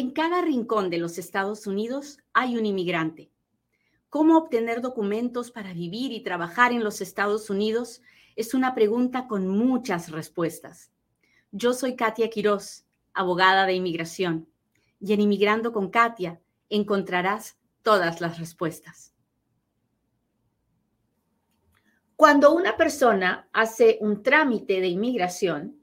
En 0.00 0.12
cada 0.12 0.40
rincón 0.40 0.88
de 0.88 0.96
los 0.96 1.18
Estados 1.18 1.66
Unidos 1.66 2.20
hay 2.32 2.56
un 2.56 2.64
inmigrante. 2.64 3.30
¿Cómo 4.08 4.38
obtener 4.38 4.80
documentos 4.80 5.50
para 5.50 5.74
vivir 5.74 6.10
y 6.12 6.22
trabajar 6.22 6.72
en 6.72 6.82
los 6.82 7.02
Estados 7.02 7.50
Unidos? 7.50 8.00
Es 8.34 8.54
una 8.54 8.74
pregunta 8.74 9.28
con 9.28 9.46
muchas 9.46 10.10
respuestas. 10.10 10.90
Yo 11.52 11.74
soy 11.74 11.96
Katia 11.96 12.30
Quiroz, 12.30 12.86
abogada 13.12 13.66
de 13.66 13.74
inmigración, 13.74 14.48
y 15.00 15.12
en 15.12 15.20
Inmigrando 15.20 15.70
con 15.70 15.90
Katia 15.90 16.40
encontrarás 16.70 17.58
todas 17.82 18.22
las 18.22 18.38
respuestas. 18.38 19.12
Cuando 22.16 22.54
una 22.54 22.78
persona 22.78 23.50
hace 23.52 23.98
un 24.00 24.22
trámite 24.22 24.80
de 24.80 24.88
inmigración, 24.88 25.79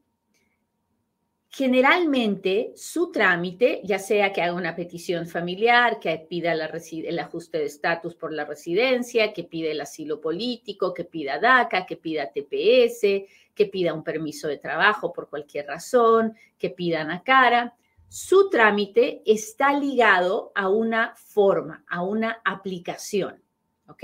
Generalmente 1.49 2.73
su 2.75 3.09
trámite, 3.09 3.81
ya 3.83 3.99
sea 3.99 4.33
que 4.33 4.41
haga 4.41 4.53
una 4.53 4.75
petición 4.75 5.27
familiar, 5.27 5.99
que 5.99 6.17
pida 6.29 6.51
el 6.51 7.19
ajuste 7.19 7.57
de 7.57 7.65
estatus 7.65 8.15
por 8.15 8.33
la 8.33 8.43
residencia, 8.43 9.31
que 9.33 9.45
pida 9.45 9.71
el 9.71 9.79
asilo 9.79 10.19
político, 10.19 10.93
que 10.93 11.05
pida 11.05 11.39
DACA, 11.39 11.85
que 11.85 11.95
pida 11.95 12.31
TPS, 12.31 13.25
que 13.55 13.65
pida 13.65 13.93
un 13.93 14.03
permiso 14.03 14.47
de 14.47 14.57
trabajo 14.57 15.13
por 15.13 15.29
cualquier 15.29 15.67
razón, 15.67 16.35
que 16.57 16.69
pida 16.69 17.03
NACARA, 17.05 17.75
su 18.09 18.49
trámite 18.49 19.21
está 19.25 19.73
ligado 19.73 20.51
a 20.53 20.69
una 20.69 21.15
forma, 21.15 21.83
a 21.89 22.03
una 22.03 22.41
aplicación. 22.43 23.41
¿Ok? 23.87 24.03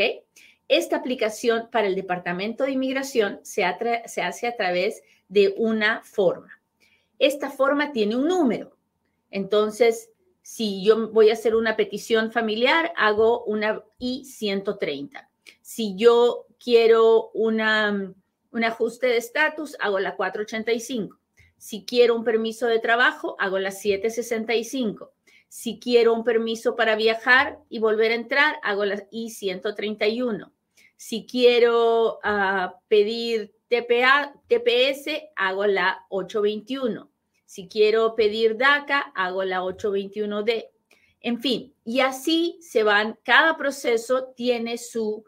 Esta 0.69 0.95
aplicación 0.95 1.69
para 1.69 1.87
el 1.87 1.95
Departamento 1.95 2.63
de 2.63 2.71
Inmigración 2.71 3.41
se, 3.43 3.63
se 4.05 4.21
hace 4.21 4.47
a 4.47 4.55
través 4.55 5.03
de 5.27 5.53
una 5.57 6.01
forma 6.03 6.62
esta 7.19 7.49
forma 7.49 7.91
tiene 7.91 8.15
un 8.15 8.27
número. 8.27 8.77
Entonces, 9.31 10.09
si 10.41 10.83
yo 10.83 11.09
voy 11.09 11.29
a 11.29 11.33
hacer 11.33 11.55
una 11.55 11.75
petición 11.75 12.31
familiar, 12.31 12.93
hago 12.97 13.43
una 13.45 13.83
I-130. 13.97 15.29
Si 15.61 15.95
yo 15.95 16.45
quiero 16.61 17.31
una, 17.33 18.13
un 18.51 18.63
ajuste 18.63 19.07
de 19.07 19.17
estatus, 19.17 19.75
hago 19.79 19.99
la 19.99 20.15
485. 20.15 21.17
Si 21.57 21.85
quiero 21.85 22.15
un 22.15 22.25
permiso 22.25 22.67
de 22.67 22.79
trabajo, 22.79 23.37
hago 23.39 23.57
la 23.57 23.71
765. 23.71 25.13
Si 25.47 25.79
quiero 25.79 26.13
un 26.13 26.25
permiso 26.25 26.75
para 26.75 26.95
viajar 26.95 27.59
y 27.69 27.79
volver 27.79 28.11
a 28.11 28.15
entrar, 28.15 28.55
hago 28.63 28.83
la 28.83 29.07
I-131. 29.11 30.51
Si 30.97 31.25
quiero 31.25 32.19
ah, 32.23 32.79
pedir 32.89 33.53
TPS, 33.81 35.31
hago 35.35 35.65
la 35.65 36.05
821. 36.09 37.11
Si 37.45 37.67
quiero 37.67 38.15
pedir 38.15 38.57
DACA, 38.57 38.99
hago 39.15 39.43
la 39.43 39.61
821D. 39.61 40.69
En 41.21 41.39
fin, 41.39 41.73
y 41.85 42.01
así 42.01 42.59
se 42.61 42.83
van, 42.83 43.17
cada 43.23 43.55
proceso 43.57 44.33
tiene 44.35 44.77
su, 44.77 45.23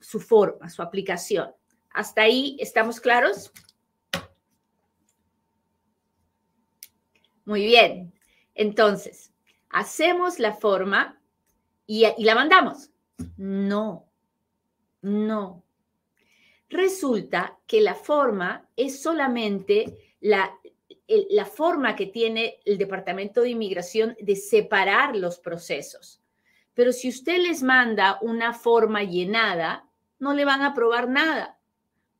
su 0.00 0.20
forma, 0.20 0.68
su 0.68 0.82
aplicación. 0.82 1.52
¿Hasta 1.90 2.22
ahí 2.22 2.56
estamos 2.60 3.00
claros? 3.00 3.52
Muy 7.44 7.64
bien. 7.64 8.12
Entonces, 8.54 9.32
hacemos 9.70 10.38
la 10.38 10.54
forma 10.54 11.20
y 11.86 12.06
la 12.18 12.34
mandamos. 12.34 12.90
No, 13.36 14.08
no, 15.00 15.64
Resulta 16.72 17.58
que 17.66 17.82
la 17.82 17.94
forma 17.94 18.66
es 18.76 19.02
solamente 19.02 20.16
la, 20.20 20.58
la 21.28 21.44
forma 21.44 21.94
que 21.94 22.06
tiene 22.06 22.60
el 22.64 22.78
Departamento 22.78 23.42
de 23.42 23.50
Inmigración 23.50 24.16
de 24.18 24.36
separar 24.36 25.14
los 25.14 25.38
procesos. 25.38 26.22
Pero 26.72 26.92
si 26.92 27.10
usted 27.10 27.42
les 27.42 27.62
manda 27.62 28.18
una 28.22 28.54
forma 28.54 29.02
llenada, 29.02 29.86
no 30.18 30.32
le 30.32 30.46
van 30.46 30.62
a 30.62 30.68
aprobar 30.68 31.10
nada, 31.10 31.60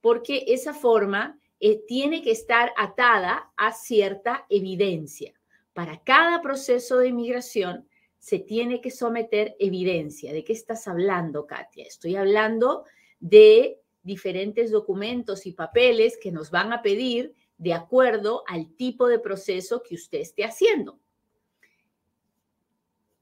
porque 0.02 0.44
esa 0.48 0.74
forma 0.74 1.40
eh, 1.58 1.82
tiene 1.86 2.20
que 2.20 2.32
estar 2.32 2.74
atada 2.76 3.54
a 3.56 3.72
cierta 3.72 4.44
evidencia. 4.50 5.32
Para 5.72 6.02
cada 6.04 6.42
proceso 6.42 6.98
de 6.98 7.08
inmigración 7.08 7.88
se 8.18 8.38
tiene 8.38 8.82
que 8.82 8.90
someter 8.90 9.56
evidencia. 9.58 10.30
¿De 10.30 10.44
qué 10.44 10.52
estás 10.52 10.86
hablando, 10.88 11.46
Katia? 11.46 11.86
Estoy 11.86 12.16
hablando 12.16 12.84
de 13.18 13.81
diferentes 14.02 14.70
documentos 14.70 15.46
y 15.46 15.52
papeles 15.52 16.18
que 16.20 16.32
nos 16.32 16.50
van 16.50 16.72
a 16.72 16.82
pedir 16.82 17.34
de 17.58 17.74
acuerdo 17.74 18.42
al 18.48 18.74
tipo 18.74 19.06
de 19.06 19.18
proceso 19.18 19.82
que 19.82 19.94
usted 19.94 20.18
esté 20.18 20.44
haciendo. 20.44 20.98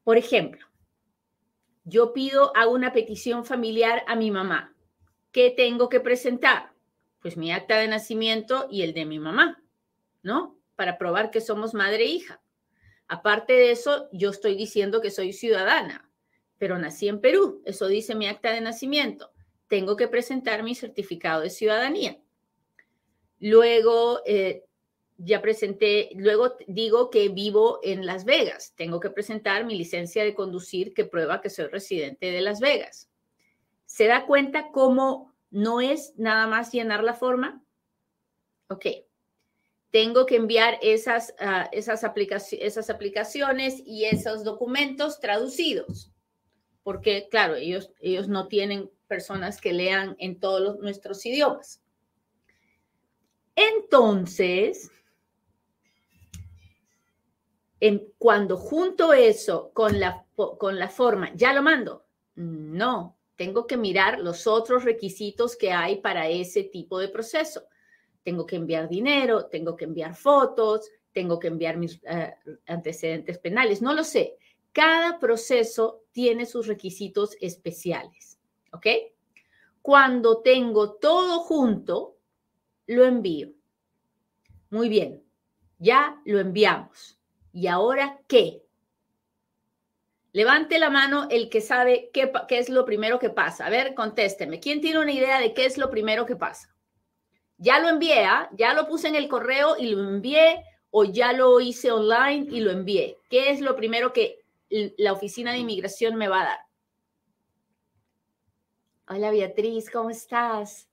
Por 0.02 0.16
ejemplo, 0.16 0.66
yo 1.84 2.12
pido, 2.12 2.56
hago 2.56 2.72
una 2.72 2.92
petición 2.92 3.44
familiar 3.44 4.02
a 4.06 4.16
mi 4.16 4.30
mamá. 4.30 4.74
¿Qué 5.32 5.50
tengo 5.50 5.88
que 5.88 6.00
presentar? 6.00 6.72
Pues 7.20 7.36
mi 7.36 7.52
acta 7.52 7.78
de 7.78 7.88
nacimiento 7.88 8.66
y 8.70 8.82
el 8.82 8.94
de 8.94 9.04
mi 9.04 9.18
mamá, 9.18 9.62
¿no? 10.22 10.58
Para 10.76 10.96
probar 10.96 11.30
que 11.30 11.40
somos 11.40 11.74
madre 11.74 12.04
e 12.04 12.08
hija. 12.08 12.42
Aparte 13.08 13.52
de 13.52 13.72
eso, 13.72 14.08
yo 14.12 14.30
estoy 14.30 14.56
diciendo 14.56 15.00
que 15.00 15.10
soy 15.10 15.32
ciudadana, 15.32 16.10
pero 16.58 16.78
nací 16.78 17.08
en 17.08 17.20
Perú. 17.20 17.60
Eso 17.66 17.88
dice 17.88 18.14
mi 18.14 18.26
acta 18.26 18.52
de 18.52 18.60
nacimiento 18.60 19.30
tengo 19.70 19.96
que 19.96 20.08
presentar 20.08 20.64
mi 20.64 20.74
certificado 20.74 21.42
de 21.42 21.48
ciudadanía. 21.48 22.18
Luego, 23.38 24.20
eh, 24.26 24.64
ya 25.16 25.40
presenté, 25.40 26.10
luego 26.16 26.56
digo 26.66 27.08
que 27.08 27.28
vivo 27.28 27.78
en 27.84 28.04
Las 28.04 28.24
Vegas. 28.24 28.74
Tengo 28.74 28.98
que 28.98 29.10
presentar 29.10 29.64
mi 29.64 29.78
licencia 29.78 30.24
de 30.24 30.34
conducir 30.34 30.92
que 30.92 31.04
prueba 31.04 31.40
que 31.40 31.50
soy 31.50 31.68
residente 31.68 32.32
de 32.32 32.40
Las 32.40 32.58
Vegas. 32.58 33.10
¿Se 33.86 34.08
da 34.08 34.26
cuenta 34.26 34.72
cómo 34.72 35.32
no 35.50 35.80
es 35.80 36.14
nada 36.16 36.48
más 36.48 36.72
llenar 36.72 37.04
la 37.04 37.14
forma? 37.14 37.62
Ok. 38.66 38.86
Tengo 39.92 40.26
que 40.26 40.34
enviar 40.34 40.80
esas, 40.82 41.32
ah, 41.38 41.68
esas, 41.70 42.02
aplicaciones 42.02 43.82
y 43.86 44.06
esos 44.06 44.42
documentos 44.42 45.20
traducidos, 45.20 46.12
porque 46.82 47.28
claro, 47.30 47.54
ellos, 47.54 47.92
ellos 48.00 48.26
no 48.26 48.48
tienen 48.48 48.90
personas 49.10 49.60
que 49.60 49.72
lean 49.72 50.14
en 50.20 50.38
todos 50.38 50.78
nuestros 50.78 51.26
idiomas. 51.26 51.82
Entonces, 53.56 54.92
en, 57.80 58.12
cuando 58.18 58.56
junto 58.56 59.12
eso 59.12 59.72
con 59.74 59.98
la, 59.98 60.24
con 60.36 60.78
la 60.78 60.88
forma, 60.88 61.32
ya 61.34 61.52
lo 61.52 61.62
mando. 61.62 62.06
No, 62.36 63.18
tengo 63.34 63.66
que 63.66 63.76
mirar 63.76 64.20
los 64.20 64.46
otros 64.46 64.84
requisitos 64.84 65.56
que 65.56 65.72
hay 65.72 65.96
para 65.96 66.28
ese 66.28 66.62
tipo 66.62 67.00
de 67.00 67.08
proceso. 67.08 67.64
Tengo 68.22 68.46
que 68.46 68.56
enviar 68.56 68.88
dinero, 68.88 69.46
tengo 69.46 69.74
que 69.76 69.86
enviar 69.86 70.14
fotos, 70.14 70.88
tengo 71.12 71.40
que 71.40 71.48
enviar 71.48 71.76
mis 71.76 72.00
eh, 72.04 72.32
antecedentes 72.66 73.38
penales, 73.38 73.82
no 73.82 73.92
lo 73.92 74.04
sé. 74.04 74.36
Cada 74.72 75.18
proceso 75.18 76.04
tiene 76.12 76.46
sus 76.46 76.68
requisitos 76.68 77.36
especiales. 77.40 78.39
¿Ok? 78.72 78.86
Cuando 79.82 80.42
tengo 80.42 80.94
todo 80.94 81.40
junto, 81.40 82.16
lo 82.86 83.04
envío. 83.04 83.50
Muy 84.70 84.88
bien, 84.88 85.22
ya 85.78 86.20
lo 86.24 86.38
enviamos. 86.38 87.18
¿Y 87.52 87.66
ahora 87.66 88.20
qué? 88.28 88.62
Levante 90.32 90.78
la 90.78 90.90
mano 90.90 91.26
el 91.30 91.48
que 91.48 91.60
sabe 91.60 92.10
qué, 92.12 92.30
es 92.50 92.68
lo 92.68 92.84
primero 92.84 93.18
que 93.18 93.30
pasa. 93.30 93.66
A 93.66 93.70
ver, 93.70 93.94
contésteme. 93.94 94.60
¿Quién 94.60 94.80
tiene 94.80 95.00
una 95.00 95.12
idea 95.12 95.40
de 95.40 95.54
qué 95.54 95.64
es 95.64 95.76
lo 95.76 95.90
primero 95.90 96.24
que 96.24 96.36
pasa? 96.36 96.72
Ya 97.58 97.80
lo 97.80 97.88
envié, 97.88 98.24
¿ah? 98.24 98.48
ya 98.52 98.72
lo 98.74 98.86
puse 98.86 99.08
en 99.08 99.16
el 99.16 99.28
correo 99.28 99.76
y 99.76 99.88
lo 99.88 100.02
envié 100.02 100.64
o 100.90 101.04
ya 101.04 101.32
lo 101.32 101.60
hice 101.60 101.90
online 101.90 102.46
y 102.50 102.60
lo 102.60 102.70
envié. 102.70 103.18
¿Qué 103.28 103.50
es 103.50 103.60
lo 103.60 103.74
primero 103.74 104.12
que 104.12 104.38
la 104.68 105.12
oficina 105.12 105.52
de 105.52 105.58
inmigración 105.58 106.14
me 106.14 106.28
va 106.28 106.42
a 106.42 106.44
dar? 106.44 106.69
Hola 109.12 109.32
Beatriz, 109.32 109.90
¿cómo 109.90 110.08
estás? 110.10 110.88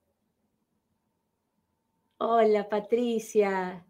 Hola 2.17 2.67
Patricia. 2.67 3.85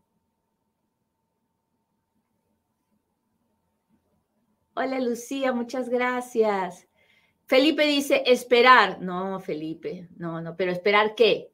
Hola 4.74 5.00
Lucía, 5.00 5.54
muchas 5.54 5.88
gracias. 5.88 6.90
Felipe 7.46 7.86
dice 7.86 8.24
esperar. 8.26 9.00
No, 9.02 9.40
Felipe, 9.40 10.10
no, 10.18 10.42
no, 10.42 10.58
pero 10.58 10.74
esperar 10.74 11.16
qué? 11.16 11.54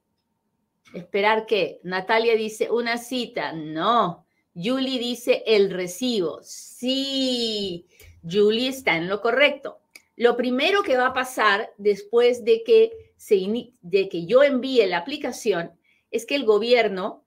¿Esperar 0.96 1.46
qué? 1.46 1.80
Natalia 1.84 2.36
dice 2.36 2.72
una 2.72 2.98
cita. 2.98 3.54
No. 3.54 4.26
Julie 4.56 4.98
dice 4.98 5.44
el 5.46 5.70
recibo. 5.70 6.40
Sí, 6.42 7.86
Julie 8.24 8.70
está 8.70 8.98
en 8.98 9.10
lo 9.10 9.22
correcto. 9.22 9.83
Lo 10.16 10.38
primero 10.38 10.84
que 10.84 10.98
va 10.98 11.08
a 11.08 11.14
pasar 11.14 11.74
después 11.78 12.44
de 12.44 12.64
que, 12.64 13.14
se 13.18 13.36
de 13.82 14.10
que 14.10 14.26
yo 14.26 14.44
envíe 14.44 14.86
la 14.86 14.98
aplicación 14.98 15.72
es 16.12 16.26
que 16.26 16.36
el 16.36 16.46
gobierno 16.46 17.26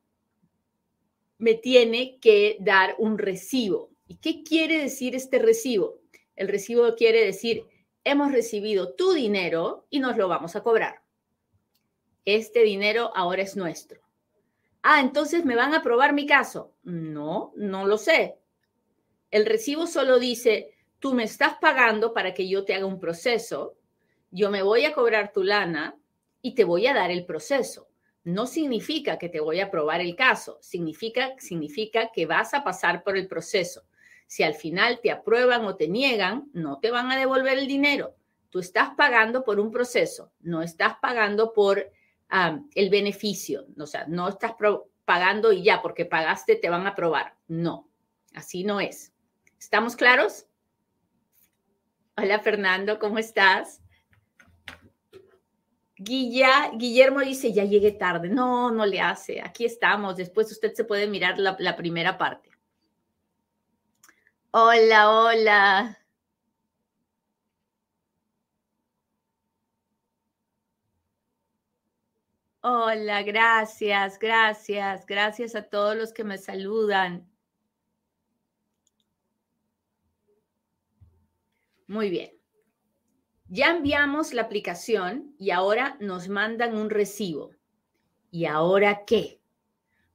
me 1.39 1.55
tiene 1.55 2.19
que 2.21 2.57
dar 2.61 2.95
un 2.99 3.19
recibo. 3.19 3.91
¿Y 4.07 4.17
qué 4.17 4.43
quiere 4.43 4.79
decir 4.79 5.17
este 5.17 5.39
recibo? 5.39 6.01
El 6.37 6.49
recibo 6.49 6.95
quiere 6.95 7.25
decir, 7.25 7.67
hemos 8.05 8.31
recibido 8.31 8.95
tu 8.95 9.13
dinero 9.13 9.87
y 9.91 9.99
nos 9.99 10.17
lo 10.17 10.29
vamos 10.29 10.55
a 10.55 10.63
cobrar. 10.63 11.03
Este 12.25 12.63
dinero 12.63 13.11
ahora 13.15 13.43
es 13.43 13.57
nuestro. 13.57 14.01
Ah, 14.83 15.01
entonces 15.01 15.45
me 15.45 15.57
van 15.57 15.75
a 15.75 15.79
aprobar 15.79 16.13
mi 16.13 16.27
caso. 16.27 16.73
No, 16.85 17.53
no 17.57 17.87
lo 17.87 17.99
sé. 17.99 18.39
El 19.33 19.45
recibo 19.45 19.89
solo 19.89 20.21
dice, 20.21 20.76
tú 21.07 21.15
me 21.15 21.23
estás 21.23 21.55
pagando 21.61 22.13
para 22.13 22.35
que 22.35 22.49
yo 22.49 22.65
te 22.65 22.75
haga 22.75 22.85
un 22.85 22.99
proceso, 22.99 23.77
yo 24.33 24.51
me 24.51 24.65
voy 24.65 24.87
a 24.87 24.93
cobrar 24.93 25.31
tu 25.33 25.45
lana 25.45 25.97
y 26.43 26.57
te 26.57 26.65
voy 26.65 26.89
a 26.89 26.95
dar 26.95 27.13
el 27.13 27.25
proceso. 27.25 27.87
No 28.25 28.49
significa 28.49 29.17
que 29.17 29.29
te 29.29 29.39
voy 29.39 29.61
a 29.61 29.67
aprobar 29.67 30.01
el 30.01 30.17
caso, 30.17 30.59
significa, 30.61 31.37
significa 31.39 32.11
que 32.13 32.27
vas 32.27 32.55
a 32.55 32.65
pasar 32.65 33.05
por 33.05 33.17
el 33.17 33.29
proceso. 33.29 33.85
Si 34.27 34.43
al 34.43 34.55
final 34.55 34.99
te 35.01 35.13
aprueban 35.13 35.65
o 35.65 35.77
te 35.77 35.87
niegan, 35.87 36.51
no 36.53 36.81
te 36.81 36.91
van 36.91 37.13
a 37.13 37.17
devolver 37.17 37.57
el 37.57 37.69
dinero. 37.69 38.17
Tú 38.51 38.59
estás 38.59 38.91
pagando 38.97 39.45
por 39.45 39.61
un 39.61 39.71
proceso, 39.71 40.33
no 40.41 40.61
estás 40.61 40.97
pagando 41.01 41.53
por 41.53 41.89
el 42.75 42.91
beneficio. 42.91 43.69
O 43.79 43.87
sea, 43.87 44.07
no 44.09 44.29
estás 44.29 44.55
pagando 45.05 45.53
y 45.53 45.63
ya, 45.63 45.83
porque 45.83 46.05
pagaste, 46.05 46.57
te 46.57 46.69
van 46.69 46.85
a 46.85 46.91
aprobar. 46.91 47.37
No, 47.47 47.89
así 48.35 48.65
no 48.65 48.81
es. 48.81 49.13
¿Estamos 49.57 49.95
claros? 49.95 50.47
Hola 52.19 52.39
Fernando, 52.41 52.99
¿cómo 52.99 53.19
estás? 53.19 53.83
Guillermo 55.99 57.21
dice, 57.21 57.53
ya 57.53 57.65
llegué 57.65 57.93
tarde. 57.93 58.29
No, 58.29 58.71
no 58.71 58.87
le 58.87 59.01
hace. 59.01 59.43
Aquí 59.43 59.65
estamos. 59.65 60.17
Después 60.17 60.51
usted 60.51 60.73
se 60.75 60.85
puede 60.85 61.07
mirar 61.07 61.39
la 61.39 61.77
primera 61.77 62.17
parte. 62.19 62.51
Hola, 64.51 65.11
hola. 65.11 65.99
Hola, 72.63 73.23
gracias, 73.23 74.19
gracias, 74.19 75.07
gracias 75.07 75.55
a 75.55 75.63
todos 75.63 75.95
los 75.97 76.13
que 76.13 76.25
me 76.25 76.39
saludan. 76.39 77.31
Muy 81.87 82.11
bien. 82.11 82.33
Ya 83.49 83.71
enviamos 83.71 84.33
la 84.35 84.43
aplicación 84.43 85.35
y 85.39 85.51
ahora 85.51 85.97
nos 86.01 86.29
mandan 86.29 86.77
un 86.77 86.91
recibo. 86.91 87.53
¿Y 88.31 88.47
ahora 88.47 89.05
qué? 89.05 89.41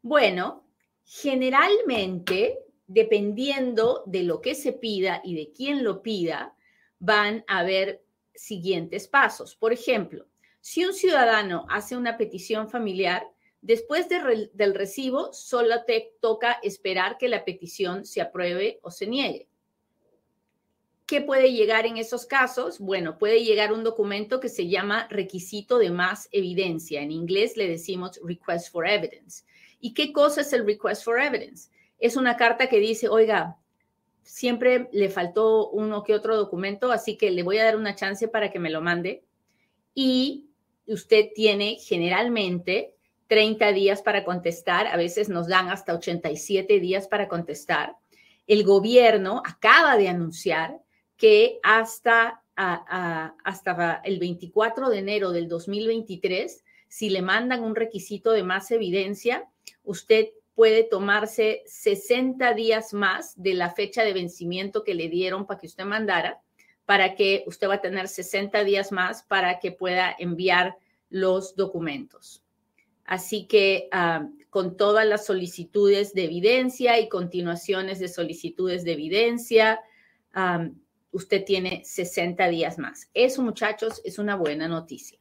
Bueno, 0.01 0.65
generalmente 1.05 2.59
dependiendo 2.87 4.03
de 4.05 4.23
lo 4.23 4.41
que 4.41 4.53
se 4.53 4.73
pida 4.73 5.21
y 5.23 5.35
de 5.35 5.53
quién 5.53 5.81
lo 5.83 6.01
pida, 6.01 6.53
van 6.99 7.45
a 7.47 7.59
haber 7.59 8.03
siguientes 8.35 9.07
pasos. 9.07 9.55
Por 9.55 9.71
ejemplo, 9.71 10.27
si 10.59 10.83
un 10.83 10.93
ciudadano 10.93 11.65
hace 11.69 11.95
una 11.95 12.17
petición 12.17 12.69
familiar, 12.69 13.25
después 13.61 14.09
del 14.09 14.75
recibo 14.75 15.31
solo 15.31 15.85
te 15.85 16.15
toca 16.19 16.59
esperar 16.63 17.17
que 17.17 17.29
la 17.29 17.45
petición 17.45 18.05
se 18.05 18.19
apruebe 18.19 18.79
o 18.83 18.91
se 18.91 19.07
niegue. 19.07 19.47
¿Qué 21.11 21.19
puede 21.19 21.51
llegar 21.51 21.85
en 21.85 21.97
esos 21.97 22.25
casos? 22.25 22.79
Bueno, 22.79 23.17
puede 23.17 23.43
llegar 23.43 23.73
un 23.73 23.83
documento 23.83 24.39
que 24.39 24.47
se 24.47 24.69
llama 24.69 25.09
requisito 25.09 25.77
de 25.77 25.91
más 25.91 26.29
evidencia. 26.31 27.01
En 27.01 27.11
inglés 27.11 27.57
le 27.57 27.67
decimos 27.67 28.17
request 28.23 28.71
for 28.71 28.87
evidence. 28.87 29.43
¿Y 29.81 29.93
qué 29.93 30.13
cosa 30.13 30.39
es 30.39 30.53
el 30.53 30.65
request 30.65 31.03
for 31.03 31.19
evidence? 31.19 31.69
es 31.99 32.15
una 32.15 32.37
carta 32.37 32.67
que 32.67 32.79
dice, 32.79 33.09
oiga, 33.09 33.57
siempre 34.23 34.87
le 34.93 35.09
faltó 35.09 35.69
uno 35.71 36.01
que 36.01 36.15
otro 36.15 36.37
documento, 36.37 36.93
así 36.93 37.17
que 37.17 37.29
le 37.29 37.43
voy 37.43 37.57
a 37.57 37.65
dar 37.65 37.75
una 37.75 37.93
chance 37.93 38.29
para 38.29 38.49
que 38.49 38.59
me 38.59 38.69
lo 38.69 38.79
mande. 38.79 39.25
Y 39.93 40.47
usted 40.87 41.31
tiene 41.35 41.75
generalmente 41.75 42.95
30 43.27 43.73
días 43.73 44.01
para 44.01 44.23
contestar, 44.23 44.87
a 44.87 44.95
veces 44.95 45.27
nos 45.27 45.49
dan 45.49 45.67
hasta 45.67 45.93
87 45.93 46.79
días 46.79 47.09
para 47.09 47.27
contestar. 47.27 47.97
El 48.47 48.63
gobierno 48.63 49.43
acaba 49.45 49.97
de 49.97 50.07
anunciar 50.07 50.79
que 51.21 51.59
hasta, 51.61 52.41
hasta 52.55 54.01
el 54.03 54.17
24 54.17 54.89
de 54.89 54.97
enero 54.97 55.29
del 55.29 55.47
2023, 55.47 56.63
si 56.87 57.11
le 57.11 57.21
mandan 57.21 57.63
un 57.63 57.75
requisito 57.75 58.31
de 58.31 58.41
más 58.41 58.71
evidencia, 58.71 59.47
usted 59.83 60.29
puede 60.55 60.83
tomarse 60.83 61.61
60 61.67 62.55
días 62.55 62.95
más 62.95 63.39
de 63.39 63.53
la 63.53 63.69
fecha 63.69 64.03
de 64.03 64.13
vencimiento 64.13 64.83
que 64.83 64.95
le 64.95 65.09
dieron 65.09 65.45
para 65.45 65.59
que 65.59 65.67
usted 65.67 65.85
mandara, 65.85 66.41
para 66.87 67.13
que 67.13 67.43
usted 67.45 67.69
va 67.69 67.75
a 67.75 67.81
tener 67.81 68.07
60 68.07 68.63
días 68.63 68.91
más 68.91 69.21
para 69.21 69.59
que 69.59 69.71
pueda 69.71 70.15
enviar 70.17 70.75
los 71.11 71.55
documentos. 71.55 72.43
Así 73.05 73.45
que 73.45 73.89
ah, 73.91 74.27
con 74.49 74.75
todas 74.75 75.05
las 75.05 75.27
solicitudes 75.27 76.15
de 76.15 76.23
evidencia 76.23 76.99
y 76.99 77.09
continuaciones 77.09 77.99
de 77.99 78.07
solicitudes 78.07 78.83
de 78.83 78.93
evidencia, 78.93 79.81
ah, 80.33 80.67
usted 81.11 81.43
tiene 81.43 81.83
60 81.85 82.47
días 82.47 82.77
más. 82.77 83.09
Eso, 83.13 83.41
muchachos, 83.41 84.01
es 84.03 84.17
una 84.19 84.35
buena 84.35 84.67
noticia. 84.67 85.19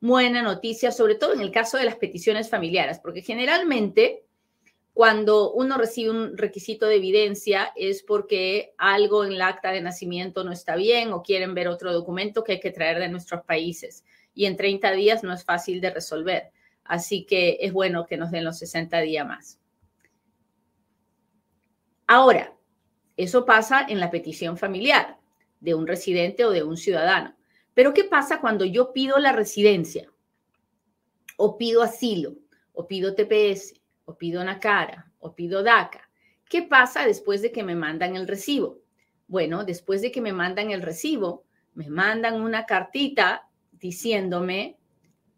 Buena 0.00 0.42
noticia, 0.42 0.92
sobre 0.92 1.14
todo 1.14 1.34
en 1.34 1.40
el 1.40 1.50
caso 1.50 1.78
de 1.78 1.84
las 1.84 1.96
peticiones 1.96 2.50
familiares, 2.50 2.98
porque 2.98 3.22
generalmente 3.22 4.24
cuando 4.96 5.52
uno 5.52 5.76
recibe 5.76 6.10
un 6.10 6.38
requisito 6.38 6.86
de 6.86 6.96
evidencia 6.96 7.72
es 7.76 8.02
porque 8.02 8.72
algo 8.78 9.24
en 9.24 9.32
el 9.32 9.42
acta 9.42 9.70
de 9.70 9.82
nacimiento 9.82 10.42
no 10.42 10.52
está 10.52 10.74
bien 10.74 11.12
o 11.12 11.22
quieren 11.22 11.54
ver 11.54 11.68
otro 11.68 11.92
documento 11.92 12.42
que 12.42 12.52
hay 12.52 12.60
que 12.60 12.70
traer 12.70 12.98
de 12.98 13.08
nuestros 13.08 13.42
países. 13.44 14.04
Y 14.34 14.46
en 14.46 14.56
30 14.56 14.92
días 14.92 15.22
no 15.22 15.34
es 15.34 15.44
fácil 15.44 15.82
de 15.82 15.90
resolver. 15.90 16.50
Así 16.82 17.26
que 17.26 17.58
es 17.60 17.74
bueno 17.74 18.06
que 18.06 18.16
nos 18.16 18.30
den 18.30 18.44
los 18.44 18.58
60 18.58 19.00
días 19.00 19.26
más. 19.26 19.58
Ahora, 22.06 22.54
eso 23.18 23.44
pasa 23.44 23.84
en 23.86 24.00
la 24.00 24.10
petición 24.10 24.56
familiar 24.56 25.15
de 25.60 25.74
un 25.74 25.86
residente 25.86 26.44
o 26.44 26.50
de 26.50 26.62
un 26.62 26.76
ciudadano. 26.76 27.34
Pero 27.74 27.92
¿qué 27.92 28.04
pasa 28.04 28.40
cuando 28.40 28.64
yo 28.64 28.92
pido 28.92 29.18
la 29.18 29.32
residencia 29.32 30.10
o 31.36 31.56
pido 31.58 31.82
asilo 31.82 32.34
o 32.72 32.86
pido 32.86 33.14
TPS 33.14 33.74
o 34.04 34.16
pido 34.16 34.40
una 34.40 34.58
cara 34.58 35.10
o 35.18 35.34
pido 35.34 35.62
DACA. 35.62 36.08
¿Qué 36.48 36.62
pasa 36.62 37.06
después 37.06 37.42
de 37.42 37.52
que 37.52 37.62
me 37.62 37.74
mandan 37.74 38.16
el 38.16 38.28
recibo? 38.28 38.78
Bueno, 39.26 39.64
después 39.64 40.02
de 40.02 40.12
que 40.12 40.20
me 40.20 40.32
mandan 40.32 40.70
el 40.70 40.82
recibo, 40.82 41.44
me 41.74 41.90
mandan 41.90 42.40
una 42.40 42.64
cartita 42.64 43.48
diciéndome, 43.72 44.78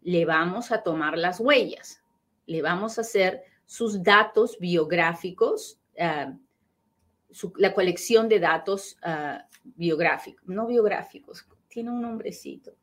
le 0.01 0.25
vamos 0.25 0.71
a 0.71 0.83
tomar 0.83 1.17
las 1.17 1.39
huellas, 1.39 2.01
le 2.45 2.61
vamos 2.61 2.97
a 2.97 3.01
hacer 3.01 3.43
sus 3.65 4.03
datos 4.03 4.57
biográficos, 4.59 5.79
la 7.57 7.73
colección 7.73 8.27
de 8.27 8.39
datos 8.39 8.97
ah, 9.03 9.45
biográficos, 9.63 10.47
no 10.47 10.67
biográficos, 10.67 11.47
tiene 11.67 11.91
un 11.91 12.01
nombrecito. 12.01 12.75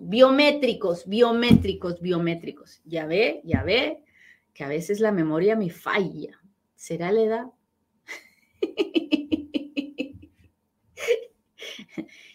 biométricos, 0.00 1.06
biométricos, 1.06 2.00
biométricos. 2.00 2.80
Ya 2.84 3.06
ve, 3.06 3.40
ya 3.44 3.62
ve, 3.62 4.04
que 4.54 4.64
a 4.64 4.68
veces 4.68 5.00
la 5.00 5.12
memoria 5.12 5.56
me 5.56 5.70
falla. 5.70 6.40
¿Será 6.76 7.12
la 7.12 7.20
edad? 7.20 7.46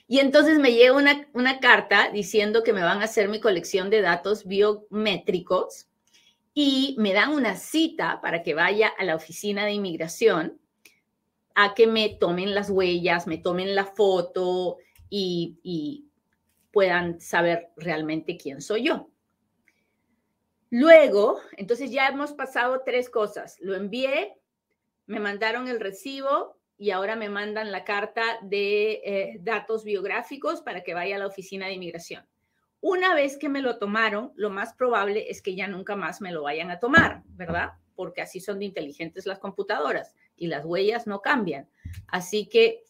y 0.07 0.19
entonces 0.19 0.59
me 0.59 0.73
llega 0.73 0.93
una, 0.93 1.27
una, 1.33 1.59
carta 1.59 2.09
diciendo 2.11 2.63
que 2.63 2.73
me 2.73 2.81
van 2.81 3.01
a 3.01 3.05
hacer 3.05 3.29
mi 3.29 3.39
colección 3.39 3.89
de 3.89 4.01
datos 4.01 4.45
biométricos 4.45 5.87
y 6.53 6.95
me 6.99 7.13
dan 7.13 7.31
una 7.31 7.55
cita 7.55 8.19
para 8.21 8.43
que 8.43 8.53
vaya 8.53 8.89
a 8.97 9.05
la 9.05 9.15
oficina 9.15 9.65
de 9.65 9.71
inmigración 9.71 10.59
a 11.55 11.74
que 11.74 11.88
me 11.88 12.10
tomen 12.10 12.55
las 12.55 12.69
huellas, 12.69 13.27
me 13.27 13.38
tomen 13.38 13.75
la 13.75 13.86
foto 13.86 14.77
y, 15.10 15.60
y 15.63 16.07
puedan 16.72 17.22
saber 17.22 17.69
realmente 17.77 18.38
quién 18.38 18.62
soy 18.62 18.86
yo. 18.86 19.10
Luego, 20.69 21.39
entonces 21.55 21.91
ya 21.91 22.07
hemos 22.07 22.33
pasado 22.33 22.81
tres 22.83 23.10
cosas. 23.10 23.57
Lo 23.62 23.75
envié, 23.75 24.33
me 25.05 25.19
mandaron 25.19 25.67
el 25.67 25.79
recibo 25.79 26.57
y 26.79 26.89
ahora 26.89 27.15
me 27.15 27.29
mandan 27.29 27.72
la 27.72 27.83
carta 27.83 28.39
de 28.41 28.93
eh, 29.05 29.38
datos 29.41 29.83
biográficos 29.83 30.62
para 30.62 30.81
que 30.81 30.95
vaya 30.95 31.17
a 31.17 31.19
la 31.19 31.27
oficina 31.27 31.67
de 31.67 31.74
inmigración. 31.74 32.25
Una 32.81 33.13
vez 33.13 33.38
que 33.38 33.50
me 33.50 33.62
lo 33.62 33.77
tomaron, 33.77 34.33
lo 34.36 34.50
más 34.50 34.74
probable 34.74 35.29
es 35.29 35.43
que 35.43 35.55
ya 35.55 35.67
nunca 35.67 35.95
más 35.95 36.22
me 36.22 36.31
lo 36.31 36.41
vayan 36.41 36.72
a 36.72 36.79
tomar, 36.79 37.22
¿verdad? 37.27 37.74
Porque 37.95 38.22
así 38.22 38.39
son 38.39 38.57
de 38.57 38.65
inteligentes 38.65 39.27
las 39.27 39.38
computadoras 39.38 40.15
y 40.35 40.47
las 40.47 40.65
huellas 40.65 41.07
no 41.07 41.21
cambian. 41.21 41.69
Así 42.07 42.47
que 42.47 42.83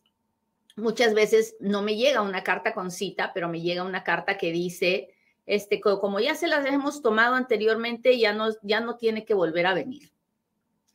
muchas 0.75 1.13
veces 1.13 1.55
no 1.59 1.81
me 1.81 1.95
llega 1.95 2.21
una 2.21 2.43
carta 2.43 2.73
con 2.73 2.91
cita, 2.91 3.31
pero 3.33 3.49
me 3.49 3.61
llega 3.61 3.83
una 3.83 4.03
carta 4.03 4.37
que 4.37 4.51
dice 4.51 5.13
este, 5.45 5.81
como 5.81 6.19
ya 6.19 6.35
se 6.35 6.47
las 6.47 6.65
hemos 6.65 7.01
tomado 7.01 7.35
anteriormente, 7.35 8.17
ya 8.17 8.33
no, 8.33 8.49
ya 8.61 8.79
no 8.79 8.95
tiene 8.97 9.25
que 9.25 9.33
volver 9.33 9.65
a 9.65 9.73
venir. 9.73 10.11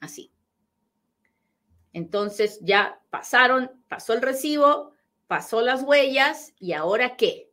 Así. 0.00 0.32
Entonces 1.92 2.58
ya 2.62 3.00
pasaron, 3.10 3.70
pasó 3.88 4.14
el 4.14 4.22
recibo, 4.22 4.92
pasó 5.26 5.60
las 5.60 5.82
huellas 5.82 6.54
y 6.58 6.72
ahora 6.72 7.16
qué? 7.16 7.50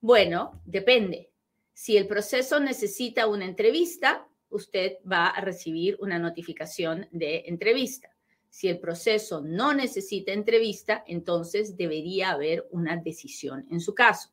Bueno, 0.00 0.60
depende. 0.64 1.30
Si 1.72 1.96
el 1.96 2.06
proceso 2.06 2.60
necesita 2.60 3.26
una 3.26 3.44
entrevista, 3.44 4.26
usted 4.50 4.98
va 5.10 5.28
a 5.28 5.40
recibir 5.40 5.96
una 6.00 6.18
notificación 6.18 7.08
de 7.10 7.44
entrevista. 7.46 8.10
Si 8.50 8.68
el 8.68 8.80
proceso 8.80 9.40
no 9.40 9.72
necesita 9.72 10.32
entrevista, 10.32 11.04
entonces 11.06 11.76
debería 11.76 12.30
haber 12.30 12.66
una 12.70 12.96
decisión 12.96 13.64
en 13.70 13.80
su 13.80 13.94
caso. 13.94 14.30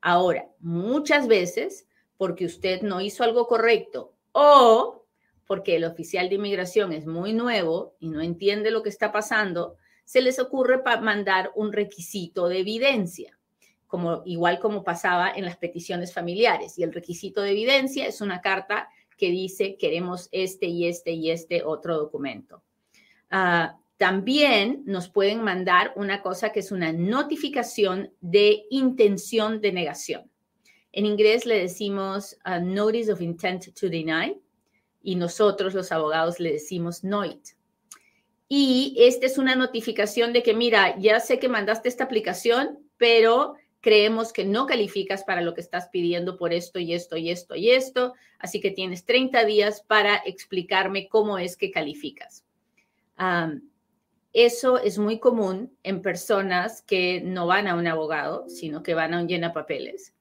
Ahora, 0.00 0.50
muchas 0.58 1.28
veces, 1.28 1.86
porque 2.16 2.44
usted 2.44 2.82
no 2.82 3.00
hizo 3.00 3.24
algo 3.24 3.46
correcto 3.46 4.12
o 4.32 5.06
porque 5.46 5.76
el 5.76 5.84
oficial 5.84 6.28
de 6.28 6.34
inmigración 6.34 6.92
es 6.92 7.06
muy 7.06 7.32
nuevo 7.32 7.94
y 8.00 8.08
no 8.08 8.20
entiende 8.20 8.70
lo 8.70 8.82
que 8.82 8.88
está 8.88 9.12
pasando, 9.12 9.76
se 10.04 10.20
les 10.20 10.38
ocurre 10.38 10.82
mandar 11.00 11.52
un 11.54 11.72
requisito 11.72 12.48
de 12.48 12.58
evidencia, 12.60 13.38
como, 13.86 14.22
igual 14.26 14.58
como 14.58 14.84
pasaba 14.84 15.30
en 15.30 15.44
las 15.44 15.56
peticiones 15.56 16.12
familiares. 16.12 16.78
Y 16.78 16.82
el 16.82 16.92
requisito 16.92 17.40
de 17.40 17.52
evidencia 17.52 18.06
es 18.06 18.20
una 18.20 18.40
carta 18.40 18.88
que 19.16 19.30
dice 19.30 19.76
queremos 19.76 20.28
este 20.32 20.66
y 20.66 20.86
este 20.86 21.12
y 21.12 21.30
este 21.30 21.62
otro 21.62 21.96
documento. 21.96 22.62
Ah, 23.36 23.80
también 23.96 24.84
nos 24.86 25.08
pueden 25.08 25.42
mandar 25.42 25.92
una 25.96 26.22
cosa 26.22 26.52
que 26.52 26.60
es 26.60 26.70
una 26.70 26.92
notificación 26.92 28.12
de 28.20 28.62
intención 28.70 29.60
de 29.60 29.72
negación. 29.72 30.30
En 30.92 31.04
inglés 31.04 31.44
le 31.44 31.58
decimos 31.58 32.36
uh, 32.46 32.64
Notice 32.64 33.12
of 33.12 33.20
Intent 33.20 33.74
to 33.74 33.88
Deny 33.88 34.40
y 35.02 35.16
nosotros 35.16 35.74
los 35.74 35.90
abogados 35.90 36.38
le 36.38 36.52
decimos 36.52 37.02
NOIT. 37.02 37.44
Y 38.46 38.94
esta 39.00 39.26
es 39.26 39.36
una 39.36 39.56
notificación 39.56 40.32
de 40.32 40.44
que, 40.44 40.54
mira, 40.54 40.96
ya 41.00 41.18
sé 41.18 41.40
que 41.40 41.48
mandaste 41.48 41.88
esta 41.88 42.04
aplicación, 42.04 42.78
pero 42.98 43.56
creemos 43.80 44.32
que 44.32 44.44
no 44.44 44.66
calificas 44.66 45.24
para 45.24 45.40
lo 45.40 45.54
que 45.54 45.60
estás 45.60 45.88
pidiendo 45.88 46.38
por 46.38 46.52
esto 46.52 46.78
y 46.78 46.94
esto 46.94 47.16
y 47.16 47.30
esto 47.30 47.56
y 47.56 47.70
esto, 47.70 48.14
así 48.38 48.60
que 48.60 48.70
tienes 48.70 49.04
30 49.04 49.44
días 49.44 49.82
para 49.82 50.18
explicarme 50.18 51.08
cómo 51.08 51.36
es 51.36 51.56
que 51.56 51.72
calificas. 51.72 52.43
Eso 54.32 54.78
es 54.78 54.98
muy 54.98 55.20
común 55.20 55.76
en 55.82 56.02
personas 56.02 56.82
que 56.82 57.20
no 57.20 57.46
van 57.46 57.68
a 57.68 57.76
un 57.76 57.86
abogado, 57.86 58.48
sino 58.48 58.82
que 58.82 58.94
van 58.94 59.14
a 59.14 59.20
un 59.20 59.28
llena 59.28 59.52
papeles. 59.52 60.14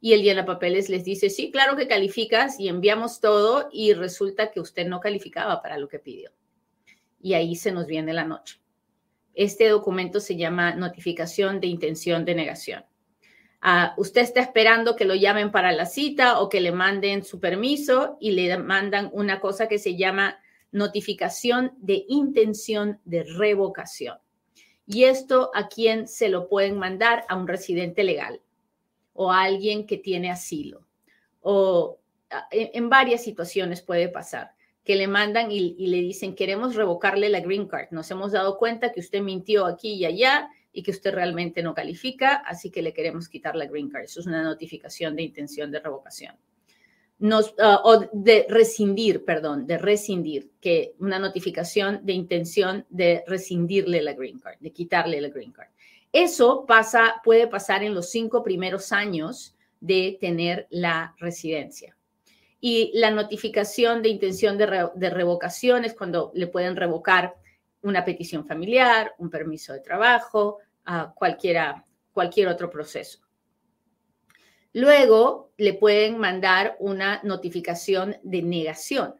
Y 0.00 0.12
el 0.12 0.22
llena 0.22 0.46
papeles 0.46 0.88
les 0.88 1.04
dice, 1.04 1.28
sí, 1.28 1.50
claro 1.50 1.76
que 1.76 1.88
calificas 1.88 2.58
y 2.58 2.68
enviamos 2.68 3.20
todo 3.20 3.68
y 3.72 3.92
resulta 3.92 4.50
que 4.50 4.60
usted 4.60 4.86
no 4.86 5.00
calificaba 5.00 5.60
para 5.60 5.76
lo 5.76 5.88
que 5.88 5.98
pidió. 5.98 6.30
Y 7.20 7.34
ahí 7.34 7.56
se 7.56 7.72
nos 7.72 7.86
viene 7.86 8.12
la 8.12 8.24
noche. 8.24 8.60
Este 9.34 9.68
documento 9.68 10.20
se 10.20 10.36
llama 10.36 10.74
notificación 10.74 11.60
de 11.60 11.66
intención 11.66 12.24
de 12.24 12.34
negación. 12.34 12.84
Ah, 13.60 13.94
usted 13.96 14.22
está 14.22 14.40
esperando 14.40 14.94
que 14.94 15.04
lo 15.04 15.16
llamen 15.16 15.50
para 15.50 15.72
la 15.72 15.84
cita 15.84 16.40
o 16.40 16.48
que 16.48 16.60
le 16.60 16.70
manden 16.70 17.24
su 17.24 17.40
permiso 17.40 18.16
y 18.20 18.30
le 18.30 18.56
mandan 18.56 19.10
una 19.12 19.40
cosa 19.40 19.66
que 19.66 19.78
se 19.78 19.96
llama 19.96 20.38
notificación 20.72 21.72
de 21.78 22.04
intención 22.08 23.00
de 23.04 23.24
revocación. 23.24 24.18
Y 24.86 25.04
esto 25.04 25.50
a 25.54 25.68
quién 25.68 26.08
se 26.08 26.28
lo 26.28 26.48
pueden 26.48 26.78
mandar 26.78 27.24
a 27.28 27.36
un 27.36 27.46
residente 27.46 28.04
legal 28.04 28.40
o 29.12 29.30
a 29.30 29.42
alguien 29.42 29.86
que 29.86 29.98
tiene 29.98 30.30
asilo 30.30 30.88
o 31.40 31.98
en, 32.50 32.88
varias 32.88 33.22
situaciones 33.22 33.82
puede 33.82 34.08
pasar 34.08 34.52
que 34.84 34.96
le 34.96 35.06
mandan 35.06 35.50
y, 35.50 35.74
y, 35.78 35.86
le 35.88 35.98
dicen 35.98 36.34
queremos 36.34 36.74
revocarle 36.74 37.28
la 37.28 37.40
green 37.40 37.68
card. 37.68 37.88
Nos 37.90 38.10
hemos 38.10 38.32
dado 38.32 38.56
cuenta 38.56 38.92
que 38.92 39.00
usted 39.00 39.20
mintió 39.20 39.66
aquí 39.66 39.94
y 39.94 40.04
allá 40.06 40.48
y 40.72 40.82
que 40.82 40.90
usted 40.90 41.12
realmente 41.12 41.62
no 41.62 41.74
califica, 41.74 42.36
así 42.36 42.70
que 42.70 42.82
le 42.82 42.94
queremos 42.94 43.28
quitar 43.28 43.54
la 43.54 43.66
green 43.66 43.90
card. 43.90 44.04
Eso 44.04 44.20
es 44.20 44.26
una 44.26 44.42
notificación 44.42 45.14
de 45.16 45.22
intención 45.22 45.70
de 45.70 45.80
revocación. 45.80 46.36
Nos, 47.20 47.54
ah, 47.58 48.08
de 48.12 48.46
rescindir, 48.48 49.24
perdón, 49.24 49.66
de 49.66 49.78
rescindir, 49.78 50.50
que 50.60 50.94
una 51.00 51.18
notificación 51.18 52.00
de 52.04 52.12
intención 52.12 52.86
de 52.90 53.24
rescindirle 53.26 54.02
la 54.02 54.12
green 54.12 54.38
card, 54.38 54.58
de 54.60 54.70
quitarle 54.70 55.20
la 55.20 55.28
green 55.28 55.52
card. 55.52 55.68
Eso 56.12 56.64
pasa, 56.66 57.20
puede 57.24 57.48
pasar 57.48 57.82
en 57.82 57.94
los 57.94 58.10
cinco 58.10 58.42
primeros 58.42 58.92
años 58.92 59.56
de 59.80 60.16
tener 60.20 60.66
la 60.70 61.14
residencia. 61.18 61.96
Y 62.60 62.90
la 62.94 63.10
notificación 63.10 64.02
de 64.02 64.08
intención 64.08 64.58
de, 64.58 65.10
revocación 65.10 65.84
es 65.84 65.94
cuando 65.94 66.32
le 66.34 66.48
pueden 66.48 66.76
revocar 66.76 67.36
una 67.82 68.04
petición 68.04 68.46
familiar, 68.46 69.14
un 69.18 69.30
permiso 69.30 69.72
de 69.72 69.80
trabajo, 69.80 70.58
cualquiera, 71.14 71.84
cualquier 72.12 72.48
otro 72.48 72.68
proceso. 72.68 73.20
Luego 74.72 75.52
le 75.56 75.74
pueden 75.74 76.18
mandar 76.18 76.76
una 76.78 77.20
notificación 77.24 78.16
de 78.22 78.42
negación. 78.42 79.14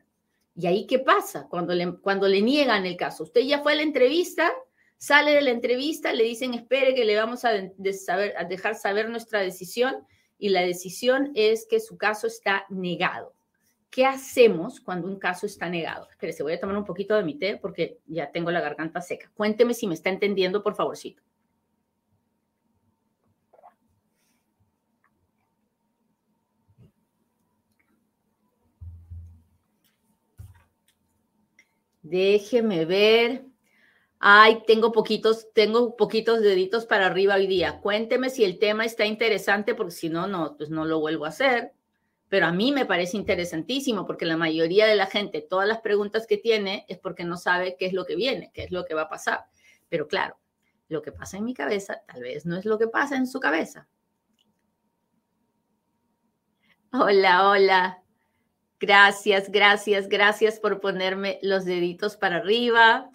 ¿Y 0.54 0.66
ahí 0.66 0.86
qué 0.86 0.98
pasa? 0.98 1.46
Cuando 1.48 1.74
le, 1.74 1.98
cuando 1.98 2.28
le 2.28 2.42
niegan 2.42 2.84
el 2.84 2.96
caso. 2.96 3.22
Usted 3.22 3.42
ya 3.42 3.60
fue 3.60 3.72
a 3.72 3.76
la 3.76 3.82
entrevista, 3.82 4.52
sale 4.96 5.32
de 5.32 5.40
la 5.40 5.50
entrevista, 5.50 6.12
le 6.12 6.24
dicen, 6.24 6.52
espere 6.52 6.94
que 6.94 7.04
le 7.04 7.16
vamos 7.16 7.44
a, 7.44 7.52
dejar 7.52 8.74
saber 8.74 9.08
nuestra 9.08 9.40
decisión 9.40 10.06
y 10.36 10.50
la 10.50 10.60
decisión 10.62 11.30
es 11.34 11.66
que 11.68 11.80
su 11.80 11.96
caso 11.96 12.26
está 12.26 12.66
negado. 12.68 13.34
¿Qué 13.90 14.04
hacemos 14.04 14.80
cuando 14.80 15.08
un 15.08 15.18
caso 15.18 15.46
está 15.46 15.68
negado? 15.68 16.08
se 16.20 16.42
voy 16.42 16.52
a 16.52 16.60
tomar 16.60 16.76
un 16.76 16.84
poquito 16.84 17.16
de 17.16 17.22
mi 17.22 17.38
té 17.38 17.56
porque 17.56 18.00
ya 18.06 18.30
tengo 18.30 18.50
la 18.50 18.60
garganta 18.60 19.00
seca. 19.00 19.30
Cuénteme 19.34 19.72
si 19.72 19.86
me 19.86 19.94
está 19.94 20.10
entendiendo, 20.10 20.62
por 20.62 20.74
favorcito. 20.74 21.22
Déjeme 32.08 32.86
ver. 32.86 33.44
Ay, 34.18 34.62
tengo 34.66 34.92
poquitos, 34.92 35.52
tengo 35.52 35.94
poquitos 35.94 36.40
deditos 36.40 36.86
para 36.86 37.06
arriba 37.06 37.34
hoy 37.34 37.46
día. 37.46 37.80
Cuénteme 37.80 38.30
si 38.30 38.44
el 38.44 38.58
tema 38.58 38.86
está 38.86 39.04
interesante, 39.04 39.74
porque 39.74 39.92
si 39.92 40.08
no, 40.08 40.26
no, 40.26 40.56
pues 40.56 40.70
no 40.70 40.86
lo 40.86 41.00
vuelvo 41.00 41.26
a 41.26 41.28
hacer. 41.28 41.72
Pero 42.30 42.46
a 42.46 42.52
mí 42.52 42.72
me 42.72 42.86
parece 42.86 43.18
interesantísimo 43.18 44.06
porque 44.06 44.24
la 44.24 44.38
mayoría 44.38 44.86
de 44.86 44.96
la 44.96 45.06
gente, 45.06 45.42
todas 45.42 45.68
las 45.68 45.80
preguntas 45.80 46.26
que 46.26 46.38
tiene 46.38 46.86
es 46.88 46.98
porque 46.98 47.24
no 47.24 47.36
sabe 47.36 47.76
qué 47.78 47.84
es 47.86 47.92
lo 47.92 48.06
que 48.06 48.16
viene, 48.16 48.50
qué 48.54 48.64
es 48.64 48.70
lo 48.70 48.86
que 48.86 48.94
va 48.94 49.02
a 49.02 49.08
pasar. 49.10 49.44
Pero 49.90 50.08
claro, 50.08 50.38
lo 50.88 51.02
que 51.02 51.12
pasa 51.12 51.36
en 51.36 51.44
mi 51.44 51.52
cabeza 51.52 52.02
tal 52.06 52.22
vez 52.22 52.46
no 52.46 52.56
es 52.56 52.64
lo 52.64 52.78
que 52.78 52.88
pasa 52.88 53.16
en 53.16 53.26
su 53.26 53.38
cabeza. 53.38 53.86
Hola, 56.90 57.50
hola. 57.50 58.02
Gracias, 58.80 59.50
gracias, 59.50 60.08
gracias 60.08 60.60
por 60.60 60.80
ponerme 60.80 61.38
los 61.42 61.64
deditos 61.64 62.16
para 62.16 62.36
arriba. 62.36 63.10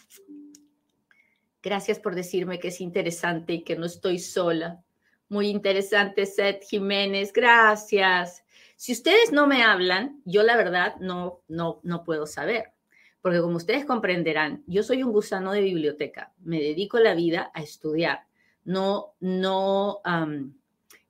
Gracias 1.62 2.00
por 2.00 2.16
decirme 2.16 2.60
que 2.60 2.68
es 2.68 2.82
interesante 2.82 3.54
y 3.54 3.64
que 3.64 3.78
no 3.78 3.86
estoy 3.86 4.20
sola. 4.20 4.84
Muy 5.30 5.48
interesante, 5.48 6.26
Seth 6.26 6.64
Jiménez. 6.64 7.32
Gracias. 7.32 8.44
Si 8.76 8.92
ustedes 8.92 9.32
no 9.32 9.48
me 9.48 9.64
hablan, 9.64 10.22
yo 10.26 10.44
la 10.44 10.58
verdad 10.58 10.96
no, 11.00 11.42
no, 11.48 11.80
no 11.84 12.04
puedo 12.04 12.28
saber. 12.28 12.74
Porque 13.22 13.40
como 13.40 13.56
ustedes 13.56 13.86
comprenderán, 13.86 14.66
yo 14.68 14.84
soy 14.84 15.02
un 15.02 15.14
gusano 15.14 15.54
de 15.54 15.62
biblioteca. 15.62 16.34
Me 16.44 16.60
dedico 16.60 17.00
la 17.00 17.16
vida 17.16 17.50
a 17.54 17.62
estudiar. 17.62 18.26
No, 18.66 19.14
no. 19.22 20.02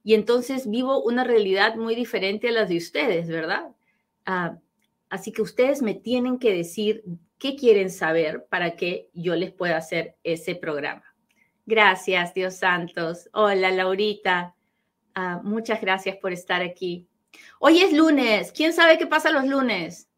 y 0.03 0.13
entonces 0.13 0.69
vivo 0.69 1.01
una 1.01 1.23
realidad 1.23 1.75
muy 1.75 1.95
diferente 1.95 2.49
a 2.49 2.51
las 2.51 2.69
de 2.69 2.77
ustedes, 2.77 3.27
¿verdad? 3.27 3.71
Ah, 4.25 4.57
así 5.09 5.31
que 5.31 5.41
ustedes 5.41 5.81
me 5.81 5.93
tienen 5.93 6.39
que 6.39 6.53
decir 6.53 7.03
qué 7.37 7.55
quieren 7.55 7.89
saber 7.89 8.45
para 8.49 8.75
que 8.75 9.09
yo 9.13 9.35
les 9.35 9.51
pueda 9.51 9.77
hacer 9.77 10.15
ese 10.23 10.55
programa. 10.55 11.03
Gracias, 11.65 12.33
Dios 12.33 12.55
Santos. 12.55 13.29
Hola, 13.33 13.71
Laurita. 13.71 14.55
Ah, 15.15 15.41
muchas 15.43 15.81
gracias 15.81 16.17
por 16.17 16.33
estar 16.33 16.61
aquí. 16.61 17.07
Hoy 17.59 17.79
es 17.79 17.93
lunes. 17.93 18.51
¿Quién 18.51 18.73
sabe 18.73 18.97
qué 18.97 19.07
pasa 19.07 19.31
los 19.31 19.45
lunes? 19.45 20.09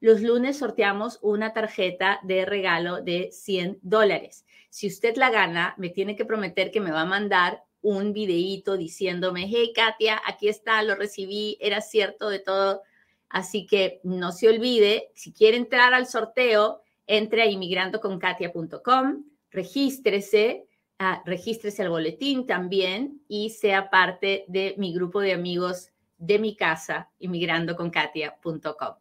Los 0.00 0.20
lunes 0.20 0.58
sorteamos 0.58 1.18
una 1.22 1.52
tarjeta 1.52 2.20
de 2.22 2.44
regalo 2.44 3.00
de 3.00 3.30
100 3.32 3.80
dólares. 3.82 4.46
Si 4.70 4.86
usted 4.86 5.16
la 5.16 5.30
gana, 5.30 5.74
me 5.76 5.88
tiene 5.88 6.14
que 6.14 6.24
prometer 6.24 6.70
que 6.70 6.80
me 6.80 6.92
va 6.92 7.02
a 7.02 7.06
mandar 7.06 7.64
un 7.80 8.12
videíto 8.12 8.76
diciéndome, 8.76 9.46
hey 9.48 9.72
Katia, 9.74 10.20
aquí 10.26 10.48
está, 10.48 10.82
lo 10.82 10.94
recibí, 10.94 11.56
era 11.60 11.80
cierto 11.80 12.28
de 12.28 12.38
todo 12.38 12.82
Así 13.30 13.66
que 13.66 14.00
no 14.02 14.32
se 14.32 14.48
olvide, 14.48 15.10
si 15.14 15.32
quiere 15.32 15.56
entrar 15.56 15.94
al 15.94 16.06
sorteo, 16.06 16.82
entre 17.06 17.42
a 17.42 17.46
inmigrandoconkatia.com, 17.46 19.24
regístrese, 19.50 20.66
uh, 21.00 21.26
regístrese 21.26 21.82
al 21.82 21.90
boletín 21.90 22.46
también 22.46 23.22
y 23.28 23.50
sea 23.50 23.90
parte 23.90 24.44
de 24.48 24.74
mi 24.78 24.92
grupo 24.92 25.20
de 25.20 25.32
amigos 25.32 25.90
de 26.18 26.38
mi 26.38 26.54
casa, 26.54 27.10
inmigrandoconkatia.com. 27.18 28.94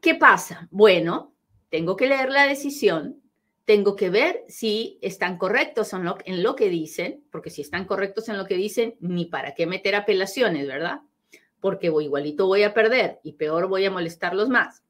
¿Qué 0.00 0.14
pasa? 0.14 0.66
Bueno, 0.70 1.34
tengo 1.68 1.94
que 1.94 2.06
leer 2.06 2.30
la 2.30 2.46
decisión, 2.46 3.20
tengo 3.66 3.96
que 3.96 4.08
ver 4.08 4.44
si 4.48 4.98
están 5.02 5.36
correctos 5.36 5.92
en 5.92 6.04
lo, 6.04 6.16
en 6.24 6.42
lo 6.42 6.56
que 6.56 6.70
dicen, 6.70 7.22
porque 7.30 7.50
si 7.50 7.60
están 7.60 7.84
correctos 7.84 8.30
en 8.30 8.38
lo 8.38 8.46
que 8.46 8.56
dicen, 8.56 8.96
ni 9.00 9.26
para 9.26 9.54
qué 9.54 9.66
meter 9.66 9.94
apelaciones, 9.94 10.66
¿verdad? 10.66 11.00
Porque 11.60 11.90
voy, 11.90 12.06
igualito 12.06 12.46
voy 12.46 12.62
a 12.62 12.72
perder 12.72 13.20
y 13.24 13.34
peor 13.34 13.68
voy 13.68 13.84
a 13.84 13.90
molestarlos 13.90 14.48
más. 14.48 14.82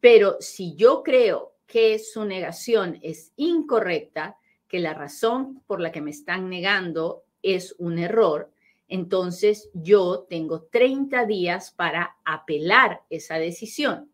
Pero 0.00 0.36
si 0.40 0.74
yo 0.74 1.02
creo 1.02 1.53
que 1.66 1.98
su 1.98 2.24
negación 2.24 2.98
es 3.02 3.32
incorrecta, 3.36 4.36
que 4.68 4.78
la 4.80 4.94
razón 4.94 5.62
por 5.66 5.80
la 5.80 5.92
que 5.92 6.00
me 6.00 6.10
están 6.10 6.48
negando 6.48 7.24
es 7.42 7.74
un 7.78 7.98
error, 7.98 8.50
entonces 8.88 9.70
yo 9.74 10.26
tengo 10.28 10.62
30 10.62 11.26
días 11.26 11.70
para 11.72 12.16
apelar 12.24 13.02
esa 13.10 13.36
decisión. 13.36 14.10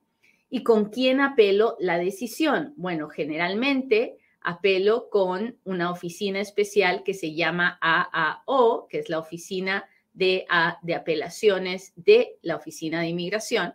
¿Y 0.49 0.63
con 0.63 0.87
quién 0.87 1.21
apelo 1.21 1.77
la 1.79 1.99
decisión? 1.99 2.75
Bueno, 2.77 3.09
generalmente 3.09 4.19
apelo 4.41 5.09
con 5.11 5.59
una 5.65 5.91
oficina 5.91 6.41
especial 6.41 7.03
que 7.05 7.15
se 7.15 7.35
llama 7.35 7.79
AAO, 7.81 8.89
que 8.89 8.99
es 8.99 9.09
la 9.09 9.19
oficina 9.19 9.89
de, 10.13 10.47
de 10.83 10.95
apelaciones 10.95 11.93
de 11.97 12.39
la 12.43 12.57
Oficina 12.57 13.01
de 13.01 13.09
Inmigración 13.09 13.75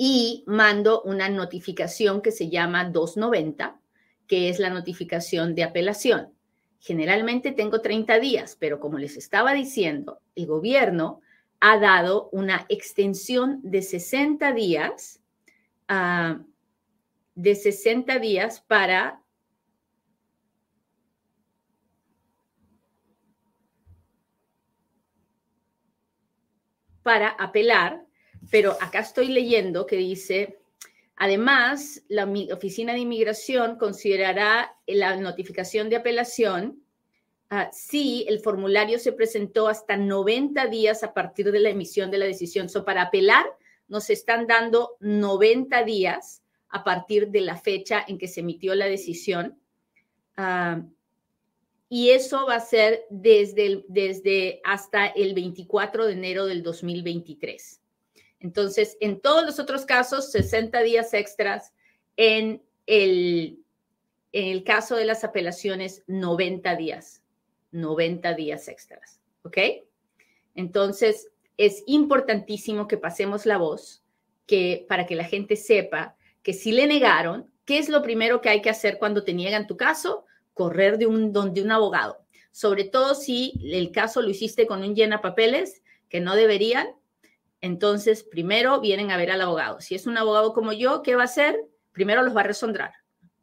y 0.00 0.44
mando 0.46 1.02
una 1.02 1.28
notificación 1.28 2.22
que 2.22 2.30
se 2.30 2.48
llama 2.48 2.84
290, 2.84 3.80
que 4.28 4.48
es 4.48 4.60
la 4.60 4.70
notificación 4.70 5.56
de 5.56 5.64
apelación. 5.64 6.32
Generalmente 6.78 7.50
tengo 7.50 7.80
30 7.80 8.20
días, 8.20 8.56
pero 8.60 8.78
como 8.78 8.96
les 8.98 9.16
estaba 9.16 9.52
diciendo, 9.54 10.20
el 10.36 10.46
gobierno 10.46 11.20
ha 11.58 11.80
dado 11.80 12.28
una 12.30 12.64
extensión 12.68 13.58
de 13.64 13.82
60 13.82 14.52
días, 14.52 15.20
uh, 15.90 16.44
de 17.34 17.54
60 17.56 18.20
días 18.20 18.60
para 18.60 19.20
para 27.02 27.30
apelar 27.30 28.07
pero 28.50 28.76
acá 28.80 29.00
estoy 29.00 29.28
leyendo 29.28 29.86
que 29.86 29.96
dice, 29.96 30.58
además, 31.16 32.02
la 32.08 32.26
Oficina 32.52 32.92
de 32.92 33.00
Inmigración 33.00 33.76
considerará 33.76 34.74
la 34.86 35.16
notificación 35.16 35.90
de 35.90 35.96
apelación 35.96 36.82
ah, 37.50 37.70
si 37.72 38.24
el 38.28 38.40
formulario 38.40 38.98
se 38.98 39.12
presentó 39.12 39.68
hasta 39.68 39.96
90 39.96 40.66
días 40.66 41.02
a 41.02 41.12
partir 41.12 41.52
de 41.52 41.60
la 41.60 41.70
emisión 41.70 42.10
de 42.10 42.18
la 42.18 42.26
decisión. 42.26 42.68
So, 42.68 42.84
para 42.84 43.02
apelar, 43.02 43.44
nos 43.86 44.10
están 44.10 44.46
dando 44.46 44.96
90 45.00 45.84
días 45.84 46.42
a 46.70 46.84
partir 46.84 47.28
de 47.28 47.40
la 47.40 47.56
fecha 47.56 48.04
en 48.06 48.18
que 48.18 48.28
se 48.28 48.40
emitió 48.40 48.74
la 48.74 48.86
decisión. 48.86 49.58
Ah, 50.36 50.82
y 51.90 52.10
eso 52.10 52.46
va 52.46 52.56
a 52.56 52.60
ser 52.60 53.06
desde, 53.08 53.84
desde 53.88 54.60
hasta 54.64 55.06
el 55.06 55.34
24 55.34 56.06
de 56.06 56.12
enero 56.12 56.44
del 56.44 56.62
2023. 56.62 57.80
Entonces, 58.40 58.96
en 59.00 59.20
todos 59.20 59.44
los 59.44 59.58
otros 59.58 59.84
casos, 59.84 60.30
60 60.30 60.80
días 60.82 61.12
extras. 61.14 61.72
En 62.16 62.62
el, 62.86 63.60
en 64.32 64.48
el 64.48 64.64
caso 64.64 64.96
de 64.96 65.04
las 65.04 65.24
apelaciones, 65.24 66.04
90 66.06 66.76
días. 66.76 67.22
90 67.72 68.34
días 68.34 68.68
extras. 68.68 69.20
¿Ok? 69.42 69.58
Entonces, 70.54 71.28
es 71.56 71.82
importantísimo 71.86 72.88
que 72.88 72.96
pasemos 72.96 73.46
la 73.46 73.58
voz 73.58 74.02
que, 74.46 74.86
para 74.88 75.06
que 75.06 75.16
la 75.16 75.24
gente 75.24 75.56
sepa 75.56 76.16
que 76.42 76.52
si 76.52 76.72
le 76.72 76.86
negaron, 76.86 77.50
¿qué 77.64 77.78
es 77.78 77.88
lo 77.88 78.02
primero 78.02 78.40
que 78.40 78.48
hay 78.48 78.62
que 78.62 78.70
hacer 78.70 78.98
cuando 78.98 79.24
te 79.24 79.34
niegan 79.34 79.66
tu 79.66 79.76
caso? 79.76 80.24
Correr 80.54 80.98
de 80.98 81.06
un, 81.06 81.32
donde 81.32 81.62
un 81.62 81.72
abogado. 81.72 82.18
Sobre 82.52 82.84
todo 82.84 83.14
si 83.14 83.52
el 83.62 83.92
caso 83.92 84.22
lo 84.22 84.30
hiciste 84.30 84.66
con 84.66 84.82
un 84.82 84.94
llena 84.94 85.20
papeles 85.20 85.82
que 86.08 86.20
no 86.20 86.34
deberían, 86.34 86.88
entonces, 87.60 88.22
primero 88.22 88.80
vienen 88.80 89.10
a 89.10 89.16
ver 89.16 89.30
al 89.30 89.40
abogado. 89.40 89.80
Si 89.80 89.94
es 89.94 90.06
un 90.06 90.16
abogado 90.16 90.52
como 90.52 90.72
yo, 90.72 91.02
¿qué 91.02 91.16
va 91.16 91.22
a 91.22 91.26
hacer? 91.26 91.58
Primero 91.92 92.22
los 92.22 92.36
va 92.36 92.42
a 92.42 92.44
resondrar, 92.44 92.92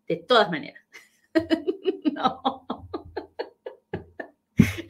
de 0.08 0.18
todas 0.18 0.50
maneras. 0.50 0.84
no. 2.14 2.66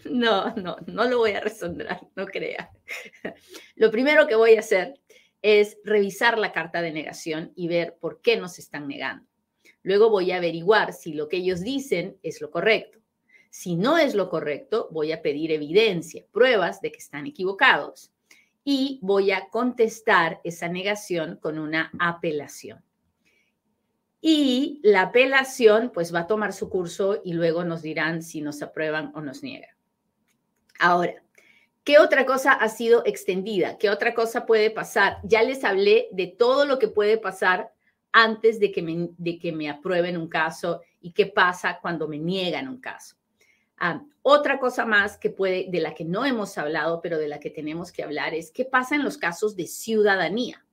No, 0.06 0.56
no, 0.56 0.78
lo 0.86 1.18
voy 1.18 1.32
a 1.32 1.42
resondrar, 1.42 2.00
no 2.16 2.26
crea. 2.28 2.72
Lo 3.76 3.92
primero 3.92 4.28
que 4.28 4.36
voy 4.36 4.56
a 4.56 4.60
hacer 4.60 5.02
es 5.42 5.78
revisar 5.84 6.38
la 6.38 6.54
carta 6.54 6.82
de 6.82 6.92
negación 6.92 7.52
y 7.56 7.68
ver 7.68 7.98
por 8.00 8.22
qué 8.22 8.38
nos 8.38 8.58
están 8.58 8.88
negando. 8.88 9.28
Luego 9.82 10.10
voy 10.10 10.32
a 10.32 10.38
averiguar 10.38 10.94
si 10.94 11.14
lo 11.14 11.28
que 11.28 11.38
ellos 11.38 11.62
dicen 11.62 12.18
es 12.24 12.40
lo 12.40 12.50
correcto. 12.50 13.00
Si 13.50 13.76
no 13.76 13.98
es 13.98 14.16
lo 14.16 14.30
correcto, 14.30 14.88
voy 14.92 15.12
a 15.12 15.22
pedir 15.22 15.52
evidencia, 15.52 16.26
pruebas 16.32 16.82
de 16.82 16.92
que 16.92 17.00
están 17.00 17.26
equivocados 17.26 18.12
y 18.68 19.00
voy 19.04 19.32
a 19.32 19.48
contestar 19.50 20.42
esa 20.44 20.68
negación 20.68 21.38
con 21.38 21.60
una 21.60 21.92
apelación. 22.00 22.84
Y 24.20 24.82
la 24.84 25.04
apelación 25.04 25.92
pues 25.94 26.14
va 26.14 26.22
a 26.22 26.28
tomar 26.28 26.52
su 26.52 26.68
curso 26.68 27.22
y 27.24 27.34
luego 27.34 27.64
nos 27.64 27.84
dirán 27.84 28.24
si 28.24 28.42
nos 28.42 28.64
aprueban 28.64 29.12
o 29.14 29.22
nos 29.22 29.44
niegan. 29.44 29.70
Ahora, 30.80 31.14
¿qué 31.84 32.00
otra 32.00 32.26
cosa 32.26 32.54
ha 32.54 32.68
sido 32.70 33.04
extendida? 33.06 33.78
¿Qué 33.78 33.92
otra 33.92 34.16
cosa 34.16 34.48
puede 34.48 34.72
pasar? 34.72 35.20
Ya 35.24 35.44
les 35.44 35.64
hablé 35.64 36.08
de 36.12 36.26
todo 36.26 36.66
lo 36.66 36.80
que 36.80 36.88
puede 36.88 37.20
pasar 37.20 37.72
antes 38.12 38.60
de 38.60 38.72
que 38.72 38.82
me, 38.82 39.10
de 39.16 39.38
que 39.38 39.52
me 39.52 39.70
aprueben 39.70 40.18
un 40.18 40.28
caso 40.28 40.82
y 41.02 41.12
qué 41.12 41.28
pasa 41.28 41.78
cuando 41.80 42.08
me 42.08 42.18
niegan 42.18 42.68
un 42.68 42.82
caso. 42.82 43.16
Ah, 43.78 44.04
otra 44.22 44.60
cosa 44.60 44.86
más 44.86 45.18
que 45.18 45.30
puede, 45.30 45.68
de 45.70 45.80
la 45.80 45.94
que 45.94 46.06
no 46.06 46.26
hemos 46.26 46.58
hablado, 46.58 47.02
pero 47.02 47.18
de 47.18 47.28
la 47.28 47.40
que 47.40 47.50
tenemos 47.50 47.92
que 47.92 48.04
hablar, 48.04 48.34
es 48.34 48.52
qué 48.52 48.66
pasa 48.66 48.96
en 48.96 49.04
los 49.04 49.18
casos 49.18 49.56
de 49.56 49.68
ciudadanía. 49.68 50.66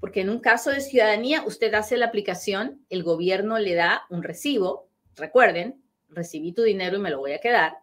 Porque 0.00 0.20
en 0.20 0.30
un 0.30 0.40
caso 0.40 0.70
de 0.70 0.80
ciudadanía, 0.80 1.44
usted 1.46 1.72
hace 1.74 1.96
la 1.96 2.06
aplicación, 2.06 2.84
el 2.90 3.02
gobierno 3.02 3.58
le 3.58 3.74
da 3.74 4.02
un 4.10 4.22
recibo, 4.22 4.88
recuerden, 5.14 5.82
recibí 6.08 6.52
tu 6.52 6.62
dinero 6.62 6.96
y 6.96 7.00
me 7.00 7.10
lo 7.10 7.18
voy 7.18 7.32
a 7.32 7.40
quedar. 7.40 7.78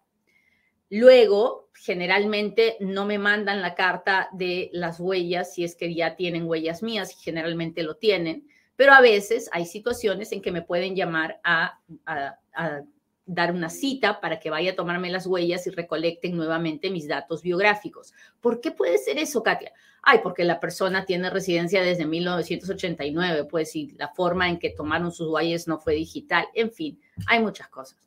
Luego, 0.89 1.69
generalmente 1.73 2.77
no 2.79 3.05
me 3.05 3.17
mandan 3.17 3.61
la 3.61 3.73
carta 3.73 4.29
de 4.33 4.69
las 4.73 4.99
huellas 4.99 5.53
si 5.53 5.63
es 5.63 5.75
que 5.75 5.93
ya 5.95 6.15
tienen 6.15 6.45
huellas 6.45 6.83
mías, 6.83 7.13
y 7.13 7.23
generalmente 7.23 7.81
lo 7.81 7.95
tienen, 7.95 8.47
pero 8.75 8.93
a 8.93 9.01
veces 9.01 9.49
hay 9.53 9.65
situaciones 9.65 10.31
en 10.31 10.41
que 10.41 10.51
me 10.51 10.61
pueden 10.61 10.95
llamar 10.95 11.39
a, 11.43 11.79
a 12.05 12.83
dar 13.25 13.51
una 13.53 13.69
cita 13.69 14.19
para 14.19 14.39
que 14.39 14.49
vaya 14.49 14.71
a 14.71 14.75
tomarme 14.75 15.09
las 15.09 15.25
huellas 15.25 15.65
y 15.67 15.69
recolecten 15.69 16.35
nuevamente 16.35 16.89
mis 16.89 17.07
datos 17.07 17.41
biográficos. 17.41 18.13
¿Por 18.41 18.59
qué 18.59 18.71
puede 18.71 18.97
ser 18.97 19.17
eso, 19.17 19.41
Katia? 19.43 19.71
Ay, 20.01 20.19
porque 20.21 20.43
la 20.43 20.59
persona 20.59 21.05
tiene 21.05 21.29
residencia 21.29 21.81
desde 21.81 22.05
1989, 22.05 23.45
pues, 23.45 23.75
y 23.75 23.91
la 23.91 24.09
forma 24.09 24.49
en 24.49 24.59
que 24.59 24.71
tomaron 24.71 25.11
sus 25.11 25.29
huellas 25.29 25.67
no 25.67 25.79
fue 25.79 25.95
digital. 25.95 26.45
En 26.53 26.71
fin, 26.71 26.99
hay 27.27 27.39
muchas 27.39 27.69
cosas. 27.69 27.97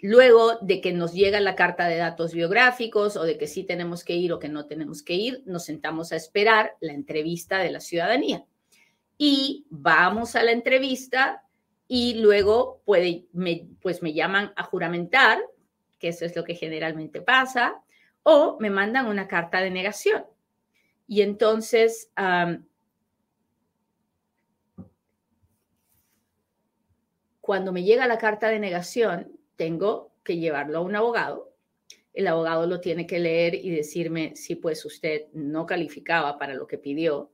luego 0.00 0.56
de 0.60 0.80
que 0.80 0.92
nos 0.92 1.12
llega 1.12 1.38
la 1.40 1.54
carta 1.54 1.86
de 1.86 1.96
datos 1.96 2.32
biográficos 2.32 3.16
o 3.16 3.22
de 3.22 3.38
que 3.38 3.46
sí 3.46 3.62
tenemos 3.62 4.02
que 4.02 4.16
ir 4.16 4.32
o 4.32 4.38
que 4.38 4.48
no 4.48 4.66
tenemos 4.66 5.02
que 5.02 5.14
ir, 5.14 5.42
nos 5.46 5.64
sentamos 5.64 6.10
a 6.12 6.16
esperar 6.16 6.76
la 6.80 6.92
entrevista 6.92 7.58
de 7.58 7.70
la 7.70 7.80
ciudadanía. 7.80 8.44
Y 9.16 9.66
vamos 9.70 10.34
a 10.34 10.42
la 10.42 10.50
entrevista 10.50 11.41
y 11.94 12.14
luego 12.14 12.80
puede, 12.86 13.26
me, 13.34 13.68
pues 13.82 14.02
me 14.02 14.14
llaman 14.14 14.54
a 14.56 14.62
juramentar, 14.62 15.38
que 15.98 16.08
eso 16.08 16.24
es 16.24 16.34
lo 16.34 16.42
que 16.42 16.54
generalmente 16.54 17.20
pasa, 17.20 17.82
o 18.22 18.56
me 18.58 18.70
mandan 18.70 19.08
una 19.08 19.28
carta 19.28 19.60
de 19.60 19.70
negación. 19.70 20.24
Y 21.06 21.20
entonces, 21.20 22.10
cuando 27.42 27.72
me 27.72 27.82
llega 27.82 28.06
la 28.06 28.16
carta 28.16 28.48
de 28.48 28.58
negación, 28.58 29.38
tengo 29.56 30.14
que 30.24 30.38
llevarlo 30.38 30.78
a 30.78 30.80
un 30.80 30.96
abogado. 30.96 31.52
El 32.14 32.26
abogado 32.26 32.66
lo 32.66 32.80
tiene 32.80 33.06
que 33.06 33.18
leer 33.18 33.54
y 33.54 33.68
decirme 33.68 34.34
si 34.34 34.54
pues 34.54 34.82
usted 34.86 35.26
no 35.34 35.66
calificaba 35.66 36.38
para 36.38 36.54
lo 36.54 36.66
que 36.66 36.78
pidió 36.78 37.31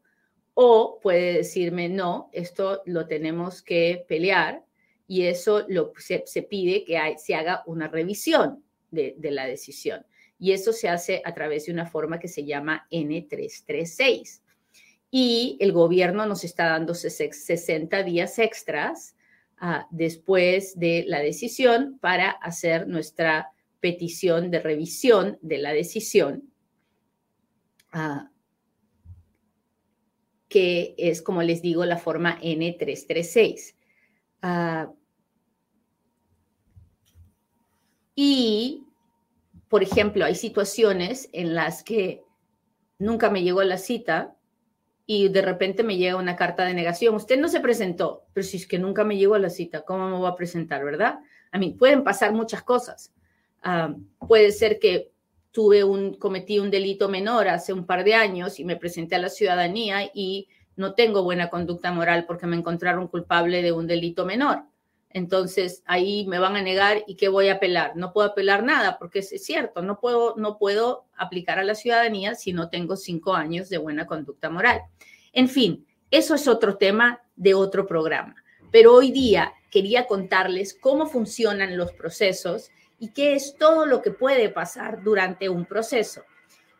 o 0.60 0.98
puede 1.00 1.34
decirme, 1.34 1.88
no, 1.88 2.30
esto 2.32 2.82
lo 2.84 3.06
tenemos 3.06 3.62
que 3.62 4.04
pelear 4.08 4.64
y 5.06 5.22
eso 5.22 5.64
se, 5.98 6.42
pide 6.42 6.82
que 6.82 7.14
se 7.16 7.36
haga 7.36 7.62
una 7.66 7.86
revisión 7.86 8.64
de, 8.90 9.14
la 9.22 9.46
decisión. 9.46 10.04
Y 10.36 10.50
eso 10.50 10.72
se 10.72 10.88
hace 10.88 11.22
a 11.24 11.32
través 11.32 11.66
de 11.66 11.72
una 11.72 11.86
forma 11.86 12.18
que 12.18 12.26
se 12.26 12.44
llama 12.44 12.88
N336. 12.90 14.40
Y 15.12 15.58
el 15.60 15.70
gobierno 15.70 16.26
nos 16.26 16.42
está 16.42 16.70
dando 16.70 16.92
60 16.92 18.02
días 18.02 18.36
extras 18.40 19.14
ah, 19.58 19.86
después 19.92 20.76
de 20.76 21.04
la 21.06 21.20
decisión 21.20 22.00
para 22.00 22.30
hacer 22.30 22.88
nuestra 22.88 23.52
petición 23.78 24.50
de 24.50 24.58
revisión 24.58 25.38
de 25.40 25.58
la 25.58 25.72
decisión. 25.72 26.50
Uh, 27.94 28.26
que 30.48 30.94
es, 30.98 31.22
como 31.22 31.42
les 31.42 31.62
digo, 31.62 31.84
la 31.84 31.98
forma 31.98 32.40
N336. 32.40 33.74
Ah, 34.42 34.90
y, 38.14 38.84
por 39.68 39.82
ejemplo, 39.82 40.24
hay 40.24 40.34
situaciones 40.34 41.28
en 41.32 41.54
las 41.54 41.82
que 41.82 42.22
nunca 42.98 43.30
me 43.30 43.42
llegó 43.42 43.62
la 43.62 43.78
cita 43.78 44.36
y 45.06 45.28
de 45.28 45.42
repente 45.42 45.84
me 45.84 45.96
llega 45.96 46.16
una 46.16 46.36
carta 46.36 46.64
de 46.64 46.74
negación. 46.74 47.14
Usted 47.14 47.38
no 47.38 47.48
se 47.48 47.60
presentó, 47.60 48.26
pero 48.32 48.44
si 48.44 48.56
es 48.56 48.66
que 48.66 48.78
nunca 48.78 49.04
me 49.04 49.16
llegó 49.16 49.38
la 49.38 49.50
cita, 49.50 49.82
¿cómo 49.82 50.08
me 50.08 50.16
voy 50.16 50.28
a 50.28 50.34
presentar, 50.34 50.84
verdad? 50.84 51.20
A 51.52 51.58
mí 51.58 51.70
pueden 51.70 52.04
pasar 52.04 52.32
muchas 52.32 52.62
cosas. 52.62 53.14
Ah, 53.62 53.94
puede 54.26 54.52
ser 54.52 54.78
que 54.78 55.12
tuve 55.58 55.82
un, 55.82 56.14
cometí 56.14 56.60
un 56.60 56.70
delito 56.70 57.08
menor 57.08 57.48
hace 57.48 57.72
un 57.72 57.84
par 57.84 58.04
de 58.04 58.14
años 58.14 58.60
y 58.60 58.64
me 58.64 58.76
presenté 58.76 59.16
a 59.16 59.18
la 59.18 59.28
ciudadanía 59.28 60.08
y 60.14 60.46
no 60.76 60.94
tengo 60.94 61.24
buena 61.24 61.50
conducta 61.50 61.90
moral 61.90 62.26
porque 62.26 62.46
me 62.46 62.54
encontraron 62.54 63.08
culpable 63.08 63.60
de 63.60 63.72
un 63.72 63.88
delito 63.88 64.24
menor. 64.24 64.62
Entonces 65.10 65.82
ahí 65.84 66.24
me 66.28 66.38
van 66.38 66.54
a 66.54 66.62
negar 66.62 67.02
y 67.08 67.16
qué 67.16 67.26
voy 67.28 67.48
a 67.48 67.54
apelar. 67.54 67.96
No 67.96 68.12
puedo 68.12 68.28
apelar 68.28 68.62
nada 68.62 69.00
porque 69.00 69.18
es 69.18 69.44
cierto, 69.44 69.82
no 69.82 69.98
puedo, 69.98 70.36
no 70.36 70.58
puedo 70.58 71.06
aplicar 71.16 71.58
a 71.58 71.64
la 71.64 71.74
ciudadanía 71.74 72.36
si 72.36 72.52
no 72.52 72.70
tengo 72.70 72.94
cinco 72.94 73.34
años 73.34 73.68
de 73.68 73.78
buena 73.78 74.06
conducta 74.06 74.50
moral. 74.50 74.82
En 75.32 75.48
fin, 75.48 75.84
eso 76.12 76.36
es 76.36 76.46
otro 76.46 76.76
tema 76.76 77.20
de 77.34 77.54
otro 77.54 77.84
programa. 77.84 78.36
Pero 78.70 78.94
hoy 78.94 79.10
día 79.10 79.54
quería 79.72 80.06
contarles 80.06 80.78
cómo 80.80 81.08
funcionan 81.08 81.76
los 81.76 81.90
procesos 81.94 82.70
y 82.98 83.08
qué 83.08 83.34
es 83.34 83.56
todo 83.56 83.86
lo 83.86 84.02
que 84.02 84.10
puede 84.10 84.48
pasar 84.48 85.02
durante 85.02 85.48
un 85.48 85.64
proceso. 85.64 86.22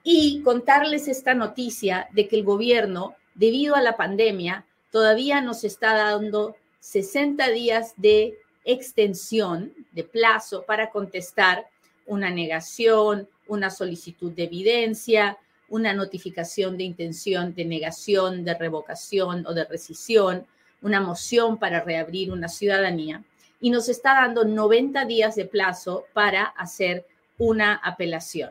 Y 0.02 0.42
contarles 0.42 1.08
esta 1.08 1.34
noticia 1.34 2.08
de 2.12 2.28
que 2.28 2.36
el 2.36 2.44
gobierno, 2.44 3.14
debido 3.34 3.74
a 3.74 3.82
la 3.82 3.96
pandemia, 3.96 4.64
todavía 4.90 5.40
nos 5.40 5.64
está 5.64 5.94
dando 5.94 6.56
60 6.80 7.48
días 7.50 7.94
de 7.96 8.38
extensión 8.64 9.72
de 9.92 10.04
plazo 10.04 10.64
para 10.64 10.90
contestar 10.90 11.66
una 12.06 12.30
negación, 12.30 13.28
una 13.46 13.70
solicitud 13.70 14.32
de 14.32 14.44
evidencia, 14.44 15.38
una 15.68 15.92
notificación 15.92 16.78
de 16.78 16.84
intención 16.84 17.54
de 17.54 17.64
negación, 17.64 18.44
de 18.44 18.54
revocación 18.54 19.46
o 19.46 19.52
de 19.52 19.64
rescisión, 19.64 20.46
una 20.80 21.00
moción 21.00 21.58
para 21.58 21.80
reabrir 21.80 22.32
una 22.32 22.48
ciudadanía 22.48 23.22
y 23.60 23.70
nos 23.70 23.88
está 23.88 24.14
dando 24.14 24.44
90 24.44 25.04
días 25.04 25.34
de 25.34 25.44
plazo 25.44 26.04
para 26.12 26.44
hacer 26.44 27.06
una 27.38 27.74
apelación. 27.74 28.50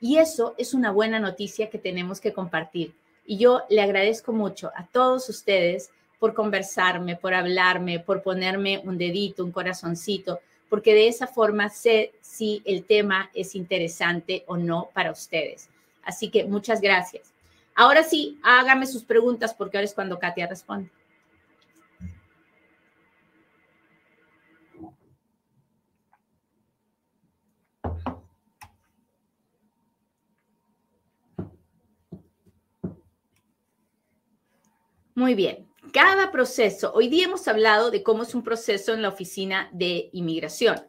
Y 0.00 0.18
eso 0.18 0.54
es 0.58 0.74
una 0.74 0.90
buena 0.90 1.20
noticia 1.20 1.70
que 1.70 1.78
tenemos 1.78 2.20
que 2.20 2.32
compartir. 2.32 2.94
Y 3.24 3.38
yo 3.38 3.62
le 3.70 3.82
agradezco 3.82 4.32
mucho 4.32 4.72
a 4.74 4.86
todos 4.86 5.28
ustedes 5.28 5.90
por 6.18 6.34
conversarme, 6.34 7.16
por 7.16 7.34
hablarme, 7.34 8.00
por 8.00 8.22
ponerme 8.22 8.80
un 8.84 8.98
dedito, 8.98 9.44
un 9.44 9.52
corazoncito, 9.52 10.40
porque 10.68 10.94
de 10.94 11.08
esa 11.08 11.26
forma 11.26 11.68
sé 11.68 12.12
si 12.20 12.62
el 12.64 12.84
tema 12.84 13.30
es 13.34 13.54
interesante 13.54 14.44
o 14.46 14.56
no 14.56 14.88
para 14.92 15.12
ustedes. 15.12 15.68
Así 16.02 16.30
que 16.30 16.44
muchas 16.44 16.80
gracias. 16.80 17.32
Ahora 17.74 18.02
sí, 18.02 18.38
hágame 18.42 18.86
sus 18.86 19.04
preguntas 19.04 19.54
porque 19.54 19.76
ahora 19.76 19.86
es 19.86 19.94
cuando 19.94 20.18
Katia 20.18 20.46
responde. 20.46 20.90
Muy 35.14 35.34
bien. 35.34 35.68
Cada 35.92 36.30
proceso, 36.30 36.90
hoy 36.94 37.08
día 37.08 37.26
hemos 37.26 37.46
hablado 37.46 37.90
de 37.90 38.02
cómo 38.02 38.22
es 38.22 38.34
un 38.34 38.42
proceso 38.42 38.94
en 38.94 39.02
la 39.02 39.10
oficina 39.10 39.68
de 39.72 40.08
inmigración. 40.12 40.86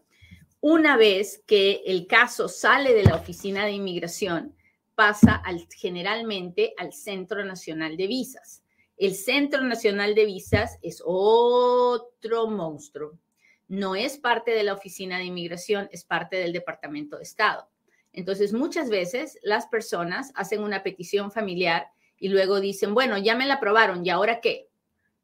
Una 0.61 0.95
vez 0.95 1.43
que 1.45 1.81
el 1.85 2.07
caso 2.07 2.47
sale 2.47 2.93
de 2.93 3.03
la 3.03 3.15
oficina 3.15 3.65
de 3.65 3.71
inmigración, 3.71 4.55
pasa 4.95 5.35
al, 5.35 5.67
generalmente 5.75 6.73
al 6.77 6.93
Centro 6.93 7.43
Nacional 7.43 7.97
de 7.97 8.07
Visas. 8.07 8.63
El 8.95 9.15
Centro 9.15 9.61
Nacional 9.61 10.15
de 10.15 10.25
Visas 10.25 10.77
es 10.81 11.01
otro 11.03 12.47
monstruo. 12.47 13.19
No 13.67 13.95
es 13.95 14.17
parte 14.17 14.51
de 14.51 14.63
la 14.63 14.73
oficina 14.73 15.17
de 15.17 15.25
inmigración, 15.25 15.89
es 15.91 16.05
parte 16.05 16.37
del 16.37 16.53
Departamento 16.53 17.17
de 17.17 17.23
Estado. 17.23 17.67
Entonces, 18.13 18.53
muchas 18.53 18.89
veces 18.89 19.37
las 19.41 19.67
personas 19.67 20.31
hacen 20.35 20.63
una 20.63 20.81
petición 20.81 21.29
familiar 21.29 21.87
y 22.23 22.29
luego 22.29 22.61
dicen, 22.61 22.93
bueno, 22.93 23.17
ya 23.17 23.35
me 23.35 23.45
la 23.45 23.55
aprobaron, 23.55 24.05
¿y 24.05 24.09
ahora 24.09 24.39
qué? 24.39 24.69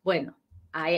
Bueno, 0.03 0.37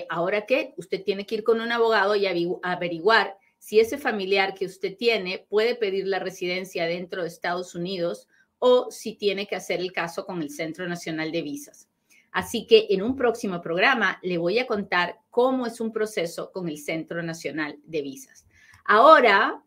ahora 0.09 0.47
qué? 0.47 0.73
Usted 0.77 1.03
tiene 1.03 1.27
que 1.27 1.35
ir 1.35 1.43
con 1.43 1.61
un 1.61 1.71
abogado 1.71 2.15
y 2.15 2.25
averiguar 2.63 3.37
si 3.59 3.79
ese 3.79 3.99
familiar 3.99 4.55
que 4.55 4.65
usted 4.65 4.97
tiene 4.97 5.45
puede 5.47 5.75
pedir 5.75 6.07
la 6.07 6.17
residencia 6.17 6.87
dentro 6.87 7.21
de 7.21 7.27
Estados 7.27 7.75
Unidos 7.75 8.27
o 8.57 8.89
si 8.89 9.13
tiene 9.13 9.45
que 9.45 9.55
hacer 9.55 9.79
el 9.79 9.91
caso 9.91 10.25
con 10.25 10.41
el 10.41 10.49
Centro 10.49 10.87
Nacional 10.87 11.31
de 11.31 11.43
Visas. 11.43 11.87
Así 12.31 12.65
que 12.65 12.87
en 12.89 13.03
un 13.03 13.15
próximo 13.15 13.61
programa 13.61 14.17
le 14.23 14.39
voy 14.39 14.57
a 14.57 14.65
contar 14.65 15.19
cómo 15.29 15.67
es 15.67 15.79
un 15.79 15.93
proceso 15.93 16.51
con 16.51 16.67
el 16.67 16.79
Centro 16.79 17.21
Nacional 17.21 17.77
de 17.83 18.01
Visas. 18.01 18.47
Ahora 18.85 19.63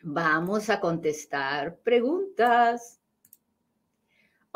vamos 0.00 0.70
a 0.70 0.78
contestar 0.78 1.76
preguntas. 1.78 3.00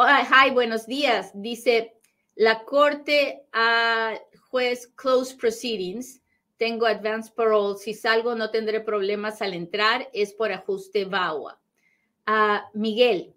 Hi, 0.01 0.53
buenos 0.53 0.87
días. 0.87 1.33
Dice, 1.35 1.93
la 2.37 2.65
corte 2.65 3.43
a 3.53 4.17
juez 4.49 4.87
close 4.95 5.35
proceedings. 5.35 6.23
Tengo 6.57 6.87
advance 6.87 7.33
parole. 7.35 7.77
Si 7.79 7.95
salgo 7.95 8.37
no 8.37 8.53
tendré 8.53 8.81
problemas 8.81 9.43
al 9.43 9.55
entrar. 9.55 10.09
Es 10.13 10.33
por 10.33 10.53
ajuste 10.53 11.05
VAWA. 11.05 11.61
Ah, 12.27 12.71
Miguel, 12.75 13.35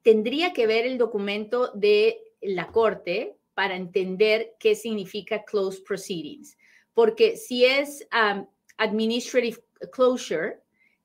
tendría 0.00 0.54
que 0.54 0.66
ver 0.66 0.86
el 0.86 0.96
documento 0.96 1.70
de 1.74 2.18
la 2.40 2.68
corte 2.68 3.36
para 3.52 3.76
entender 3.76 4.54
qué 4.58 4.74
significa 4.74 5.44
close 5.44 5.82
proceedings. 5.82 6.56
Porque 6.94 7.36
si 7.36 7.66
es 7.66 8.08
um, 8.10 8.46
administrative 8.78 9.62
closure, 9.92 10.61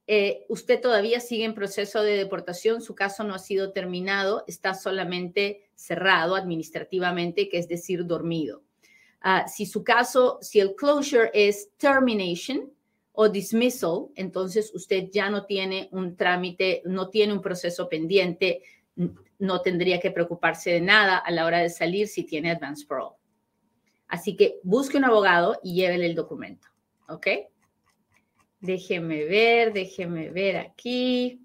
eh, 0.10 0.46
usted 0.48 0.80
todavía 0.80 1.20
sigue 1.20 1.44
en 1.44 1.54
proceso 1.54 2.02
de 2.02 2.16
deportación, 2.16 2.82
su 2.82 2.96
caso 2.96 3.26
no 3.26 3.36
ha 3.36 3.40
sido 3.40 3.74
terminado, 3.74 4.46
está 4.48 4.74
solamente 4.74 5.70
cerrado 5.76 6.36
administrativamente, 6.36 7.50
que 7.50 7.58
es 7.58 7.68
decir, 7.68 8.06
dormido. 8.06 8.64
Ah, 9.20 9.48
si 9.48 9.66
su 9.66 9.84
caso, 9.84 10.40
si 10.42 10.62
el 10.62 10.76
closure 10.76 11.30
es 11.34 11.72
termination 11.76 12.72
o 13.12 13.28
dismissal, 13.28 14.08
entonces 14.16 14.72
usted 14.74 15.10
ya 15.12 15.30
no 15.30 15.46
tiene 15.46 15.90
un 15.92 16.16
trámite, 16.16 16.82
no 16.86 17.10
tiene 17.10 17.34
un 17.34 17.42
proceso 17.42 17.90
pendiente, 17.90 18.62
no 19.40 19.62
tendría 19.62 20.00
que 20.00 20.12
preocuparse 20.12 20.72
de 20.72 20.82
nada 20.82 21.18
a 21.18 21.32
la 21.32 21.46
hora 21.46 21.60
de 21.60 21.70
salir 21.70 22.08
si 22.08 22.24
tiene 22.24 22.52
advance 22.52 22.86
parole. 22.86 23.18
Así 24.08 24.38
que 24.38 24.60
busque 24.64 24.98
un 24.98 25.04
abogado 25.04 25.60
y 25.62 25.76
llévele 25.76 26.06
el 26.06 26.16
documento, 26.16 26.68
¿ok? 27.10 27.28
Déjeme 28.60 29.26
ver, 29.26 29.72
déjeme 29.72 30.30
ver 30.30 30.58
aquí. 30.58 31.42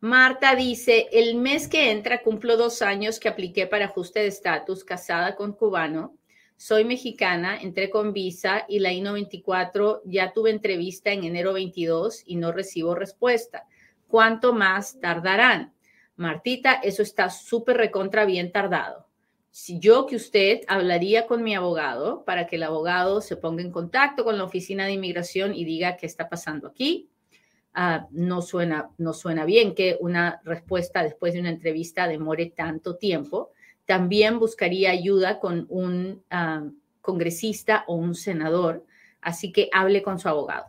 Marta 0.00 0.54
dice, 0.54 1.08
el 1.10 1.36
mes 1.36 1.66
que 1.66 1.90
entra 1.90 2.22
cumplo 2.22 2.56
dos 2.56 2.82
años 2.82 3.18
que 3.18 3.28
apliqué 3.28 3.66
para 3.66 3.86
ajuste 3.86 4.20
de 4.20 4.28
estatus, 4.28 4.84
casada 4.84 5.34
con 5.34 5.52
cubano. 5.52 6.16
Soy 6.56 6.84
mexicana, 6.84 7.60
entré 7.60 7.90
con 7.90 8.12
visa 8.12 8.64
y 8.68 8.78
la 8.78 8.92
I-94 8.92 10.02
ya 10.04 10.32
tuve 10.32 10.50
entrevista 10.50 11.10
en 11.12 11.24
enero 11.24 11.52
22 11.52 12.22
y 12.26 12.36
no 12.36 12.52
recibo 12.52 12.94
respuesta. 12.94 13.66
¿Cuánto 14.06 14.52
más 14.52 15.00
tardarán? 15.00 15.74
Martita, 16.16 16.74
eso 16.74 17.02
está 17.02 17.30
súper 17.30 17.76
recontra 17.76 18.24
bien 18.24 18.52
tardado. 18.52 19.07
Si 19.50 19.80
yo 19.80 20.06
que 20.06 20.16
usted 20.16 20.60
hablaría 20.68 21.26
con 21.26 21.42
mi 21.42 21.54
abogado 21.54 22.24
para 22.24 22.46
que 22.46 22.56
el 22.56 22.62
abogado 22.62 23.20
se 23.20 23.36
ponga 23.36 23.62
en 23.62 23.72
contacto 23.72 24.24
con 24.24 24.38
la 24.38 24.44
oficina 24.44 24.86
de 24.86 24.92
inmigración 24.92 25.54
y 25.54 25.64
diga 25.64 25.96
qué 25.96 26.06
está 26.06 26.28
pasando 26.28 26.68
aquí, 26.68 27.08
Ah, 27.80 28.08
no, 28.10 28.42
suena, 28.42 28.90
no 28.98 29.12
suena 29.12 29.44
bien 29.44 29.72
que 29.72 29.96
una 30.00 30.40
respuesta 30.44 31.02
después 31.04 31.32
de 31.32 31.38
una 31.38 31.50
entrevista 31.50 32.08
demore 32.08 32.46
tanto 32.46 32.96
tiempo. 32.96 33.52
También 33.84 34.40
buscaría 34.40 34.90
ayuda 34.90 35.38
con 35.38 35.64
un 35.68 36.24
ah, 36.28 36.64
congresista 37.00 37.84
o 37.86 37.94
un 37.94 38.16
senador, 38.16 38.84
así 39.20 39.52
que 39.52 39.68
hable 39.72 40.02
con 40.02 40.18
su 40.18 40.28
abogado. 40.28 40.66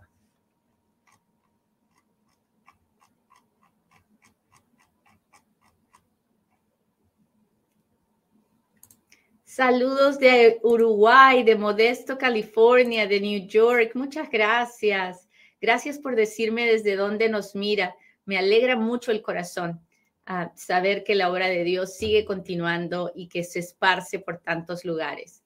Saludos 9.60 10.20
de 10.20 10.58
Uruguay, 10.64 11.44
de 11.44 11.58
Modesto, 11.58 12.18
California, 12.18 13.08
de 13.08 13.20
New 13.20 13.46
York. 13.46 13.92
Muchas 13.94 14.30
gracias. 14.30 15.28
Gracias 15.60 16.00
por 16.00 16.16
decirme 16.16 16.66
desde 16.66 16.96
dónde 16.96 17.28
nos 17.28 17.56
mira. 17.56 17.94
Me 18.24 18.38
alegra 18.38 18.78
mucho 18.78 19.12
el 19.12 19.22
corazón 19.22 19.86
a 20.26 20.54
saber 20.56 21.04
que 21.04 21.14
la 21.14 21.30
obra 21.30 21.48
de 21.48 21.66
Dios 21.66 21.94
sigue 21.98 22.24
continuando 22.24 23.12
y 23.14 23.28
que 23.28 23.44
se 23.44 23.60
esparce 23.60 24.20
por 24.20 24.38
tantos 24.38 24.86
lugares. 24.86 25.44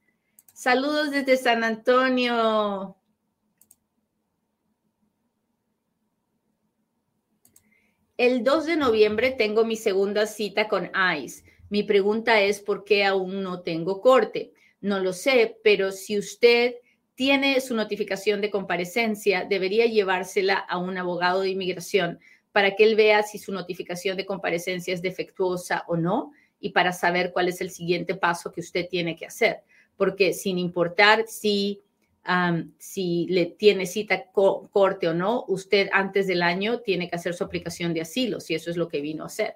Saludos 0.54 1.10
desde 1.10 1.36
San 1.36 1.64
Antonio. 1.64 2.96
El 8.16 8.44
2 8.44 8.66
de 8.68 8.76
noviembre 8.76 9.32
tengo 9.32 9.66
mi 9.66 9.76
segunda 9.76 10.28
cita 10.28 10.68
con 10.68 10.92
ICE. 11.18 11.53
Mi 11.70 11.84
pregunta 11.84 12.42
es 12.42 12.60
por 12.60 12.84
qué 12.84 13.06
aún 13.06 13.42
no 13.42 13.62
tengo 13.62 14.02
corte. 14.02 14.54
No 14.82 15.00
lo 15.00 15.14
sé, 15.14 15.58
pero 15.64 15.92
si 15.92 16.18
usted 16.18 16.76
tiene 17.16 17.62
su 17.62 17.76
notificación 17.76 18.42
de 18.42 18.50
comparecencia, 18.50 19.46
debería 19.46 19.86
llevársela 19.86 20.56
a 20.56 20.78
un 20.78 20.98
abogado 20.98 21.42
de 21.42 21.50
inmigración 21.50 22.20
para 22.52 22.76
que 22.76 22.84
él 22.84 22.96
vea 22.96 23.24
si 23.24 23.38
su 23.38 23.52
notificación 23.52 24.16
de 24.18 24.26
comparecencia 24.26 24.94
es 24.94 25.02
defectuosa 25.02 25.84
o 25.88 25.98
no 25.98 26.32
y 26.60 26.70
para 26.70 26.94
saber 26.94 27.34
cuál 27.34 27.50
es 27.50 27.60
el 27.62 27.72
siguiente 27.72 28.16
paso 28.16 28.52
que 28.52 28.62
usted 28.62 28.88
tiene 28.90 29.16
que 29.16 29.26
hacer. 29.26 29.64
Porque 29.98 30.34
sin 30.34 30.58
importar 30.58 31.26
si, 31.28 31.82
si 32.78 33.28
le 33.30 33.48
tiene 33.48 33.86
cita 33.86 34.26
corte 34.32 35.08
o 35.08 35.14
no, 35.14 35.46
usted 35.48 35.90
antes 35.92 36.28
del 36.28 36.42
año 36.42 36.80
tiene 36.80 37.10
que 37.10 37.16
hacer 37.16 37.34
su 37.34 37.44
aplicación 37.44 37.94
de 37.94 38.02
asilo, 38.02 38.40
si 38.40 38.56
eso 38.56 38.72
es 38.72 38.78
lo 38.78 38.88
que 38.88 39.02
vino 39.02 39.24
a 39.24 39.28
hacer. 39.28 39.56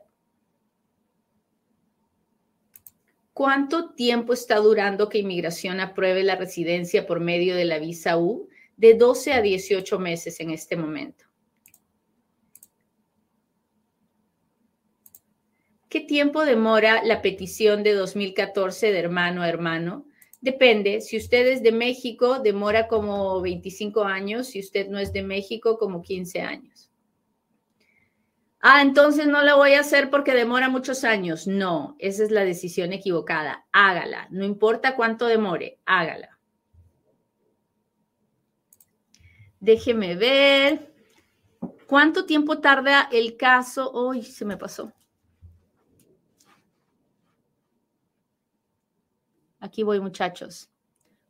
¿Cuánto 3.37 3.91
tiempo 3.91 4.33
está 4.33 4.55
durando 4.55 5.09
que 5.09 5.19
inmigración 5.19 5.79
apruebe 5.79 6.23
la 6.23 6.37
residencia 6.37 7.05
por 7.05 7.19
medio 7.19 7.55
de 7.55 7.65
la 7.65 7.77
visa 7.77 8.17
U? 8.17 8.49
De 8.77 8.95
12 8.95 9.33
a 9.33 9.43
18 9.43 9.99
meses 9.99 10.39
en 10.39 10.49
este 10.49 10.75
momento. 10.75 11.25
¿Qué 15.87 15.99
tiempo 15.99 16.45
demora 16.45 17.03
la 17.03 17.21
petición 17.21 17.83
de 17.83 17.93
2014 17.93 18.91
de 18.91 18.97
hermano 18.97 19.43
a 19.43 19.49
hermano? 19.49 20.07
Depende. 20.41 21.01
Si 21.01 21.15
usted 21.15 21.45
es 21.45 21.61
de 21.61 21.73
México, 21.73 22.39
demora 22.39 22.87
como 22.87 23.39
25 23.39 24.03
años. 24.03 24.47
Si 24.47 24.59
usted 24.59 24.87
no 24.87 24.97
es 24.97 25.13
de 25.13 25.21
México, 25.21 25.77
como 25.77 26.01
15 26.01 26.41
años. 26.41 26.89
Ah, 28.69 28.81
entonces 28.81 29.27
no 29.27 29.43
la 29.43 29.55
voy 29.55 29.75
a 29.75 29.79
hacer 29.79 30.09
porque 30.09 30.33
demora 30.33 30.67
muchos 30.67 31.05
años. 31.05 31.47
No, 31.47 31.95
esa 31.99 32.25
es 32.25 32.31
la 32.31 32.43
decisión 32.43 32.91
equivocada. 32.91 33.65
Hágala. 33.71 34.27
No 34.29 34.43
importa 34.43 34.97
cuánto 34.97 35.25
demore, 35.27 35.79
hágala. 35.85 36.37
Déjeme 39.61 40.17
ver. 40.17 40.93
¿Cuánto 41.87 42.25
tiempo 42.25 42.59
tarda 42.59 43.07
el 43.09 43.37
caso? 43.37 43.89
Uy, 43.93 44.21
se 44.21 44.43
me 44.43 44.57
pasó. 44.57 44.91
Aquí 49.61 49.83
voy, 49.83 50.01
muchachos. 50.01 50.69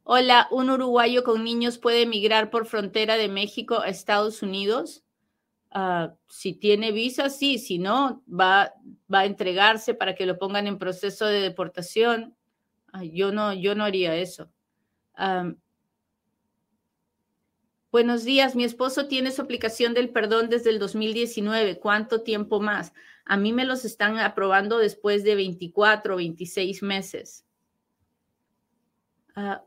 Hola, 0.02 0.48
¿un 0.50 0.72
uruguayo 0.72 1.24
con 1.24 1.44
niños 1.44 1.78
puede 1.78 2.02
emigrar 2.02 2.50
por 2.50 2.66
frontera 2.66 3.16
de 3.16 3.28
México 3.30 3.80
a 3.80 3.90
Estados 3.90 4.42
Unidos? 4.42 5.04
Ah, 5.72 6.14
si 6.28 6.54
tiene 6.54 6.92
visa, 6.92 7.30
sí, 7.30 7.60
si 7.60 7.78
no, 7.78 8.24
va, 8.28 8.74
va 9.14 9.20
a 9.20 9.26
entregarse 9.26 9.94
para 9.94 10.16
que 10.16 10.26
lo 10.26 10.40
pongan 10.40 10.68
en 10.68 10.78
proceso 10.78 11.26
de 11.26 11.42
deportación. 11.42 12.36
yo, 13.12 13.32
no, 13.32 13.54
yo 13.54 13.76
no 13.76 13.84
haría 13.84 14.16
eso. 14.16 14.50
buenos 17.92 18.24
días, 18.24 18.56
mi 18.56 18.64
esposo 18.64 19.08
tiene 19.08 19.32
su 19.32 19.42
aplicación 19.42 19.94
del 19.94 20.10
perdón 20.10 20.50
desde 20.50 20.70
el 20.70 20.80
2019. 20.80 21.80
¿Cuánto 21.80 22.22
tiempo 22.22 22.60
más? 22.60 22.94
A 23.26 23.36
mí 23.36 23.52
me 23.52 23.66
los 23.66 23.84
están 23.84 24.18
aprobando 24.20 24.78
después 24.78 25.24
de 25.24 25.36
24 25.36 26.14
o 26.14 26.18
26 26.18 26.82
meses. 26.82 27.46
Uh, 29.36 29.58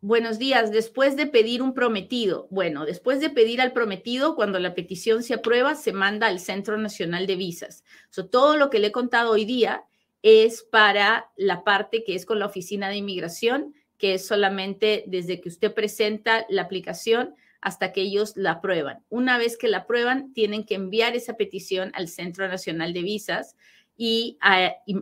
Buenos 0.00 0.38
días. 0.38 0.70
Después 0.70 1.16
de 1.16 1.26
pedir 1.26 1.60
un 1.60 1.74
prometido, 1.74 2.46
bueno, 2.50 2.84
después 2.84 3.18
de 3.18 3.30
pedir 3.30 3.60
al 3.60 3.72
prometido, 3.72 4.36
cuando 4.36 4.60
la 4.60 4.72
petición 4.72 5.24
se 5.24 5.34
aprueba, 5.34 5.74
se 5.74 5.92
manda 5.92 6.28
al 6.28 6.38
Centro 6.38 6.78
Nacional 6.78 7.26
de 7.26 7.34
Visas. 7.34 7.82
todo 8.30 8.56
lo 8.56 8.70
que 8.70 8.78
le 8.78 8.88
he 8.88 8.92
contado 8.92 9.32
hoy 9.32 9.44
día 9.44 9.82
es 10.22 10.62
para 10.62 11.32
la 11.36 11.64
parte 11.64 12.04
que 12.04 12.14
es 12.14 12.26
con 12.26 12.38
la 12.38 12.46
Oficina 12.46 12.88
de 12.88 12.96
Inmigración, 12.96 13.74
que 13.96 14.14
es 14.14 14.24
solamente 14.24 15.02
desde 15.08 15.40
que 15.40 15.48
usted 15.48 15.74
presenta 15.74 16.46
la 16.48 16.62
aplicación 16.62 17.34
hasta 17.60 17.92
que 17.92 18.02
ellos 18.02 18.36
la 18.36 18.52
aprueban. 18.52 19.02
Una 19.08 19.36
vez 19.36 19.56
que 19.56 19.66
la 19.66 19.78
aprueban, 19.78 20.32
tienen 20.32 20.64
que 20.64 20.76
enviar 20.76 21.16
esa 21.16 21.36
petición 21.36 21.90
al 21.94 22.06
Centro 22.06 22.46
Nacional 22.46 22.92
de 22.92 23.02
Visas 23.02 23.56
y, 23.96 24.38
y 24.86 24.94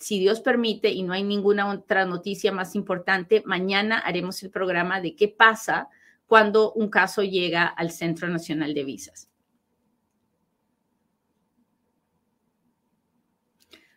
si 0.00 0.18
Dios 0.18 0.40
permite 0.40 0.88
y 0.90 1.02
no 1.02 1.12
hay 1.12 1.22
ninguna 1.22 1.70
otra 1.70 2.06
noticia 2.06 2.50
más 2.52 2.74
importante, 2.74 3.42
mañana 3.44 3.98
haremos 3.98 4.42
el 4.42 4.50
programa 4.50 5.00
de 5.00 5.14
qué 5.14 5.28
pasa 5.28 5.88
cuando 6.26 6.72
un 6.72 6.88
caso 6.88 7.22
llega 7.22 7.66
al 7.66 7.90
Centro 7.90 8.26
Nacional 8.28 8.72
de 8.72 8.84
Visas. 8.84 9.28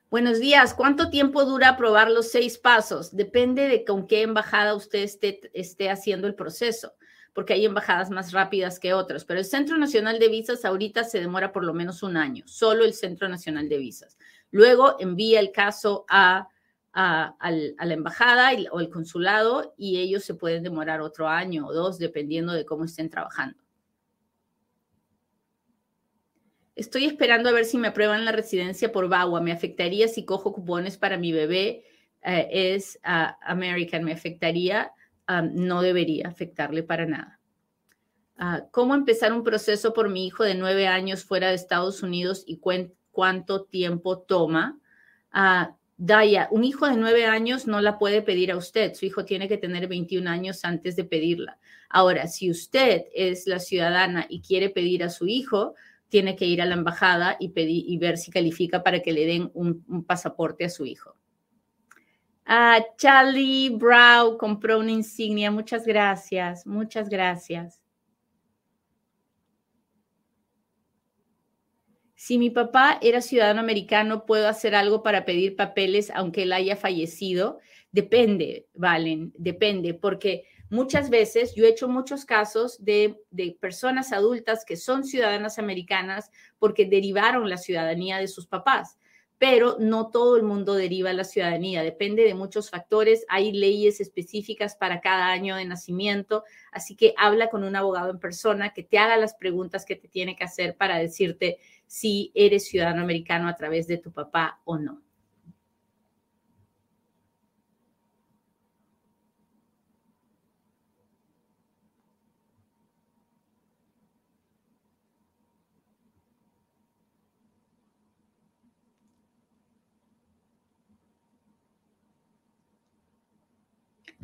Buenos 0.10 0.40
días. 0.40 0.74
¿Cuánto 0.74 1.10
tiempo 1.10 1.46
dura 1.46 1.70
aprobar 1.70 2.12
los 2.12 2.30
seis 2.30 2.58
pasos? 2.58 3.16
Depende 3.16 3.68
de 3.70 3.86
con 3.86 4.06
qué 4.06 4.24
embajada 4.24 4.76
usted 4.76 5.00
esté, 5.00 5.50
esté 5.54 5.90
haciendo 5.90 6.28
el 6.28 6.36
proceso, 6.36 6.94
porque 7.34 7.54
hay 7.54 7.66
embajadas 7.66 8.12
más 8.12 8.34
rápidas 8.34 8.78
que 8.78 8.94
otras. 8.94 9.24
Pero 9.24 9.40
el 9.40 9.46
Centro 9.46 9.78
Nacional 9.78 10.20
de 10.20 10.28
Visas 10.28 10.66
ahorita 10.66 11.06
se 11.06 11.22
demora 11.22 11.54
por 11.54 11.64
lo 11.64 11.74
menos 11.74 12.04
un 12.04 12.18
año, 12.18 12.44
solo 12.46 12.84
el 12.84 12.94
Centro 12.94 13.30
Nacional 13.30 13.70
de 13.70 13.78
Visas. 13.78 14.18
Luego 14.54 14.98
envía 15.00 15.40
el 15.40 15.52
caso 15.52 16.06
a, 16.08 16.48
la 16.94 17.94
embajada 17.94 18.52
o 18.72 18.80
el 18.80 18.90
consulado 18.92 19.74
y 19.78 19.98
ellos 19.98 20.24
se 20.24 20.36
pueden 20.36 20.62
demorar 20.62 21.02
otro 21.02 21.28
año 21.28 21.66
o 21.66 21.74
dos 21.74 21.98
dependiendo 21.98 22.54
de 22.54 22.64
cómo 22.64 22.86
estén 22.86 23.10
trabajando. 23.10 23.58
Estoy 26.76 27.06
esperando 27.06 27.50
a 27.50 27.52
ver 27.52 27.66
si 27.66 27.80
me 27.80 27.88
aprueban 27.88 28.26
la 28.26 28.32
residencia 28.32 28.92
por 28.92 29.10
VAWA. 29.10 29.42
Me 29.42 29.52
afectaría 29.52 30.08
si 30.08 30.24
cojo 30.24 30.54
cupones 30.54 30.98
para 30.98 31.18
mi 31.18 31.32
bebé. 31.32 31.84
Eh, 32.22 32.76
es 32.76 33.00
American. 33.02 34.04
Me 34.04 34.14
afectaría. 34.14 34.92
no 35.52 35.82
debería 35.82 36.28
afectarle 36.28 36.84
para 36.84 37.08
nada. 37.08 37.40
Ah, 38.38 38.68
¿Cómo 38.70 38.94
empezar 38.94 39.34
un 39.34 39.44
proceso 39.44 39.94
por 39.94 40.10
mi 40.10 40.28
hijo 40.28 40.44
de 40.44 40.54
nueve 40.54 40.86
años 40.86 41.24
fuera 41.24 41.50
de 41.50 41.56
Estados 41.56 42.04
Unidos 42.04 42.44
y 42.46 42.58
cuánto 43.14 43.64
tiempo 43.64 44.20
toma. 44.20 44.78
Ah, 45.32 45.78
Daya, 45.96 46.50
un 46.52 46.66
hijo 46.66 46.88
de 46.88 46.98
nueve 46.98 47.26
años 47.26 47.68
no 47.68 47.80
la 47.80 47.98
puede 47.98 48.22
pedir 48.22 48.52
a 48.52 48.58
usted. 48.58 48.94
Su 48.96 49.06
hijo 49.06 49.24
tiene 49.24 49.48
que 49.48 49.58
tener 49.58 49.88
21 49.88 50.30
años 50.30 50.66
antes 50.66 50.98
de 50.98 51.06
pedirla. 51.06 51.60
Ahora, 51.88 52.28
si 52.28 52.50
usted 52.50 53.04
es 53.14 53.48
la 53.48 53.60
ciudadana 53.60 54.26
y 54.28 54.42
quiere 54.42 54.70
pedir 54.70 55.04
a 55.04 55.10
su 55.10 55.28
hijo, 55.28 55.76
tiene 56.10 56.36
que 56.36 56.46
ir 56.46 56.62
a 56.62 56.66
la 56.66 56.74
embajada 56.74 57.38
y 57.40 57.98
ver 57.98 58.18
si 58.18 58.32
califica 58.32 58.84
para 58.84 59.02
que 59.02 59.14
le 59.14 59.26
den 59.26 59.52
un, 59.54 60.04
pasaporte 60.06 60.66
a 60.66 60.70
su 60.70 60.86
hijo. 60.86 61.16
Ah, 62.46 62.84
Charlie 62.98 63.70
Brown 63.70 64.38
compró 64.38 64.80
una 64.80 64.92
insignia. 64.92 65.52
Muchas 65.52 65.86
gracias, 65.86 66.68
muchas 66.68 67.08
gracias. 67.08 67.83
Si 72.16 72.38
mi 72.38 72.50
papá 72.50 73.00
era 73.02 73.22
ciudadano 73.22 73.60
americano, 73.60 74.26
¿puedo 74.26 74.48
hacer 74.48 74.76
algo 74.76 75.04
para 75.04 75.26
pedir 75.26 75.56
papeles 75.56 76.12
aunque 76.14 76.44
él 76.44 76.54
haya 76.54 76.76
fallecido? 76.76 77.60
Depende, 77.92 78.68
Valen, 78.74 79.34
depende, 79.38 79.94
porque 79.94 80.46
muchas 80.70 81.10
veces 81.10 81.54
yo 81.56 81.66
he 81.66 81.70
hecho 81.70 81.88
muchos 81.88 82.26
casos 82.26 82.84
de, 82.84 83.20
de, 83.30 83.58
personas 83.60 84.12
adultas 84.12 84.66
que 84.66 84.78
son 84.78 85.04
ciudadanas 85.04 85.60
americanas 85.60 86.32
porque 86.60 86.86
derivaron 86.86 87.50
la 87.50 87.58
ciudadanía 87.58 88.18
de 88.18 88.28
sus 88.28 88.48
papás, 88.48 88.98
pero 89.38 89.76
no 89.80 90.10
todo 90.10 90.38
el 90.38 90.44
mundo 90.44 90.74
deriva 90.74 91.12
la 91.14 91.26
ciudadanía, 91.26 91.84
depende 91.84 92.24
de 92.24 92.34
muchos 92.34 92.70
factores, 92.70 93.26
hay 93.28 93.52
leyes 93.52 94.00
específicas 94.00 94.76
para 94.76 95.02
cada 95.02 95.28
año 95.28 95.56
de 95.56 95.66
nacimiento, 95.66 96.44
así 96.72 96.96
que 96.96 97.14
habla 97.18 97.50
con 97.50 97.64
un 97.64 97.76
abogado 97.76 98.10
en 98.10 98.20
persona 98.20 98.74
que 98.74 98.84
te 98.84 98.98
haga 98.98 99.18
las 99.18 99.36
preguntas 99.36 99.86
que 99.86 99.96
te 99.96 100.08
tiene 100.08 100.36
que 100.36 100.46
hacer 100.46 100.78
para 100.78 100.98
decirte 100.98 101.60
si 101.88 102.32
eres 102.36 102.68
ciudadano 102.68 103.02
americano 103.02 103.48
a 103.48 103.56
través 103.56 103.88
de 103.88 103.98
tu 103.98 104.12
papá 104.12 104.62
o 104.66 104.78
no. 104.78 105.02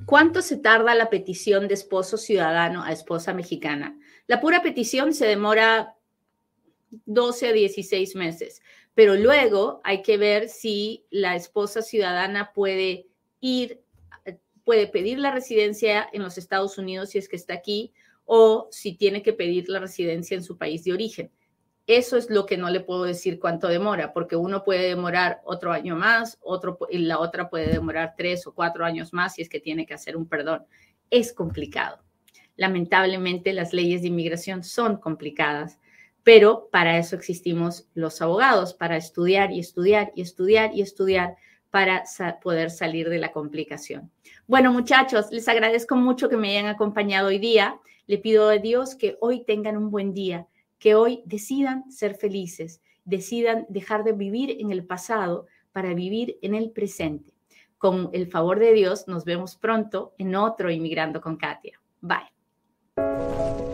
¿Cuánto 0.09 0.41
se 0.41 0.57
tarda 0.57 0.95
la 0.95 1.11
petición 1.11 1.67
de 1.67 1.75
esposo 1.75 2.17
ciudadano 2.17 2.83
a 2.83 2.91
esposa 2.91 3.31
mexicana? 3.31 3.99
La 4.25 4.41
pura 4.41 4.63
petición 4.63 5.13
se 5.13 5.27
demora 5.27 5.98
12 7.05 7.47
a 7.47 7.53
16 7.53 8.15
meses. 8.15 8.61
Pero 8.93 9.15
luego 9.15 9.81
hay 9.83 10.01
que 10.01 10.17
ver 10.17 10.49
si 10.49 11.05
la 11.09 11.35
esposa 11.35 11.81
ciudadana 11.81 12.51
puede 12.53 13.07
ir, 13.39 13.81
puede 14.63 14.87
pedir 14.87 15.19
la 15.19 15.31
residencia 15.31 16.07
en 16.11 16.23
los 16.23 16.37
Estados 16.37 16.77
Unidos 16.77 17.09
si 17.09 17.17
es 17.17 17.29
que 17.29 17.35
está 17.35 17.53
aquí 17.53 17.93
o 18.25 18.67
si 18.71 18.93
tiene 18.95 19.23
que 19.23 19.33
pedir 19.33 19.69
la 19.69 19.79
residencia 19.79 20.35
en 20.35 20.43
su 20.43 20.57
país 20.57 20.83
de 20.83 20.93
origen. 20.93 21.31
Eso 21.87 22.17
es 22.17 22.29
lo 22.29 22.45
que 22.45 22.57
no 22.57 22.69
le 22.69 22.81
puedo 22.81 23.03
decir 23.03 23.39
cuánto 23.39 23.67
demora, 23.67 24.13
porque 24.13 24.35
uno 24.35 24.63
puede 24.63 24.87
demorar 24.87 25.41
otro 25.43 25.71
año 25.71 25.95
más, 25.95 26.37
otro, 26.41 26.77
y 26.91 26.99
la 26.99 27.17
otra 27.17 27.49
puede 27.49 27.71
demorar 27.71 28.13
tres 28.15 28.45
o 28.45 28.53
cuatro 28.53 28.85
años 28.85 29.11
más 29.11 29.33
si 29.33 29.41
es 29.41 29.49
que 29.49 29.59
tiene 29.59 29.87
que 29.87 29.95
hacer 29.95 30.15
un 30.15 30.27
perdón. 30.27 30.67
Es 31.09 31.33
complicado. 31.33 32.03
Lamentablemente 32.57 33.53
las 33.53 33.73
leyes 33.73 34.03
de 34.03 34.09
inmigración 34.09 34.63
son 34.63 34.97
complicadas 34.97 35.78
pero 36.23 36.69
para 36.71 36.97
eso 36.97 37.15
existimos 37.15 37.87
los 37.93 38.21
abogados, 38.21 38.73
para 38.73 38.97
estudiar 38.97 39.51
y 39.51 39.59
estudiar 39.59 40.11
y 40.15 40.21
estudiar 40.21 40.73
y 40.73 40.81
estudiar 40.81 41.35
para 41.71 42.03
poder 42.41 42.71
salir 42.71 43.09
de 43.09 43.19
la 43.19 43.31
complicación. 43.31 44.11
Bueno, 44.47 44.73
muchachos, 44.73 45.27
les 45.31 45.47
agradezco 45.47 45.95
mucho 45.95 46.29
que 46.29 46.37
me 46.37 46.49
hayan 46.49 46.67
acompañado 46.67 47.27
hoy 47.27 47.37
día. 47.37 47.79
Le 48.07 48.17
pido 48.17 48.49
a 48.49 48.57
Dios 48.57 48.95
que 48.95 49.17
hoy 49.21 49.43
tengan 49.45 49.77
un 49.77 49.91
buen 49.91 50.13
día, 50.13 50.47
que 50.79 50.95
hoy 50.95 51.21
decidan 51.25 51.91
ser 51.91 52.15
felices, 52.15 52.81
decidan 53.05 53.65
dejar 53.69 54.03
de 54.03 54.13
vivir 54.13 54.57
en 54.59 54.71
el 54.71 54.85
pasado 54.85 55.45
para 55.71 55.93
vivir 55.93 56.39
en 56.41 56.55
el 56.55 56.71
presente. 56.71 57.33
Con 57.77 58.09
el 58.13 58.27
favor 58.27 58.59
de 58.59 58.73
Dios, 58.73 59.07
nos 59.07 59.23
vemos 59.23 59.55
pronto 59.55 60.13
en 60.17 60.35
otro 60.35 60.71
Inmigrando 60.71 61.21
con 61.21 61.37
Katia. 61.37 61.79
Bye. 62.01 63.68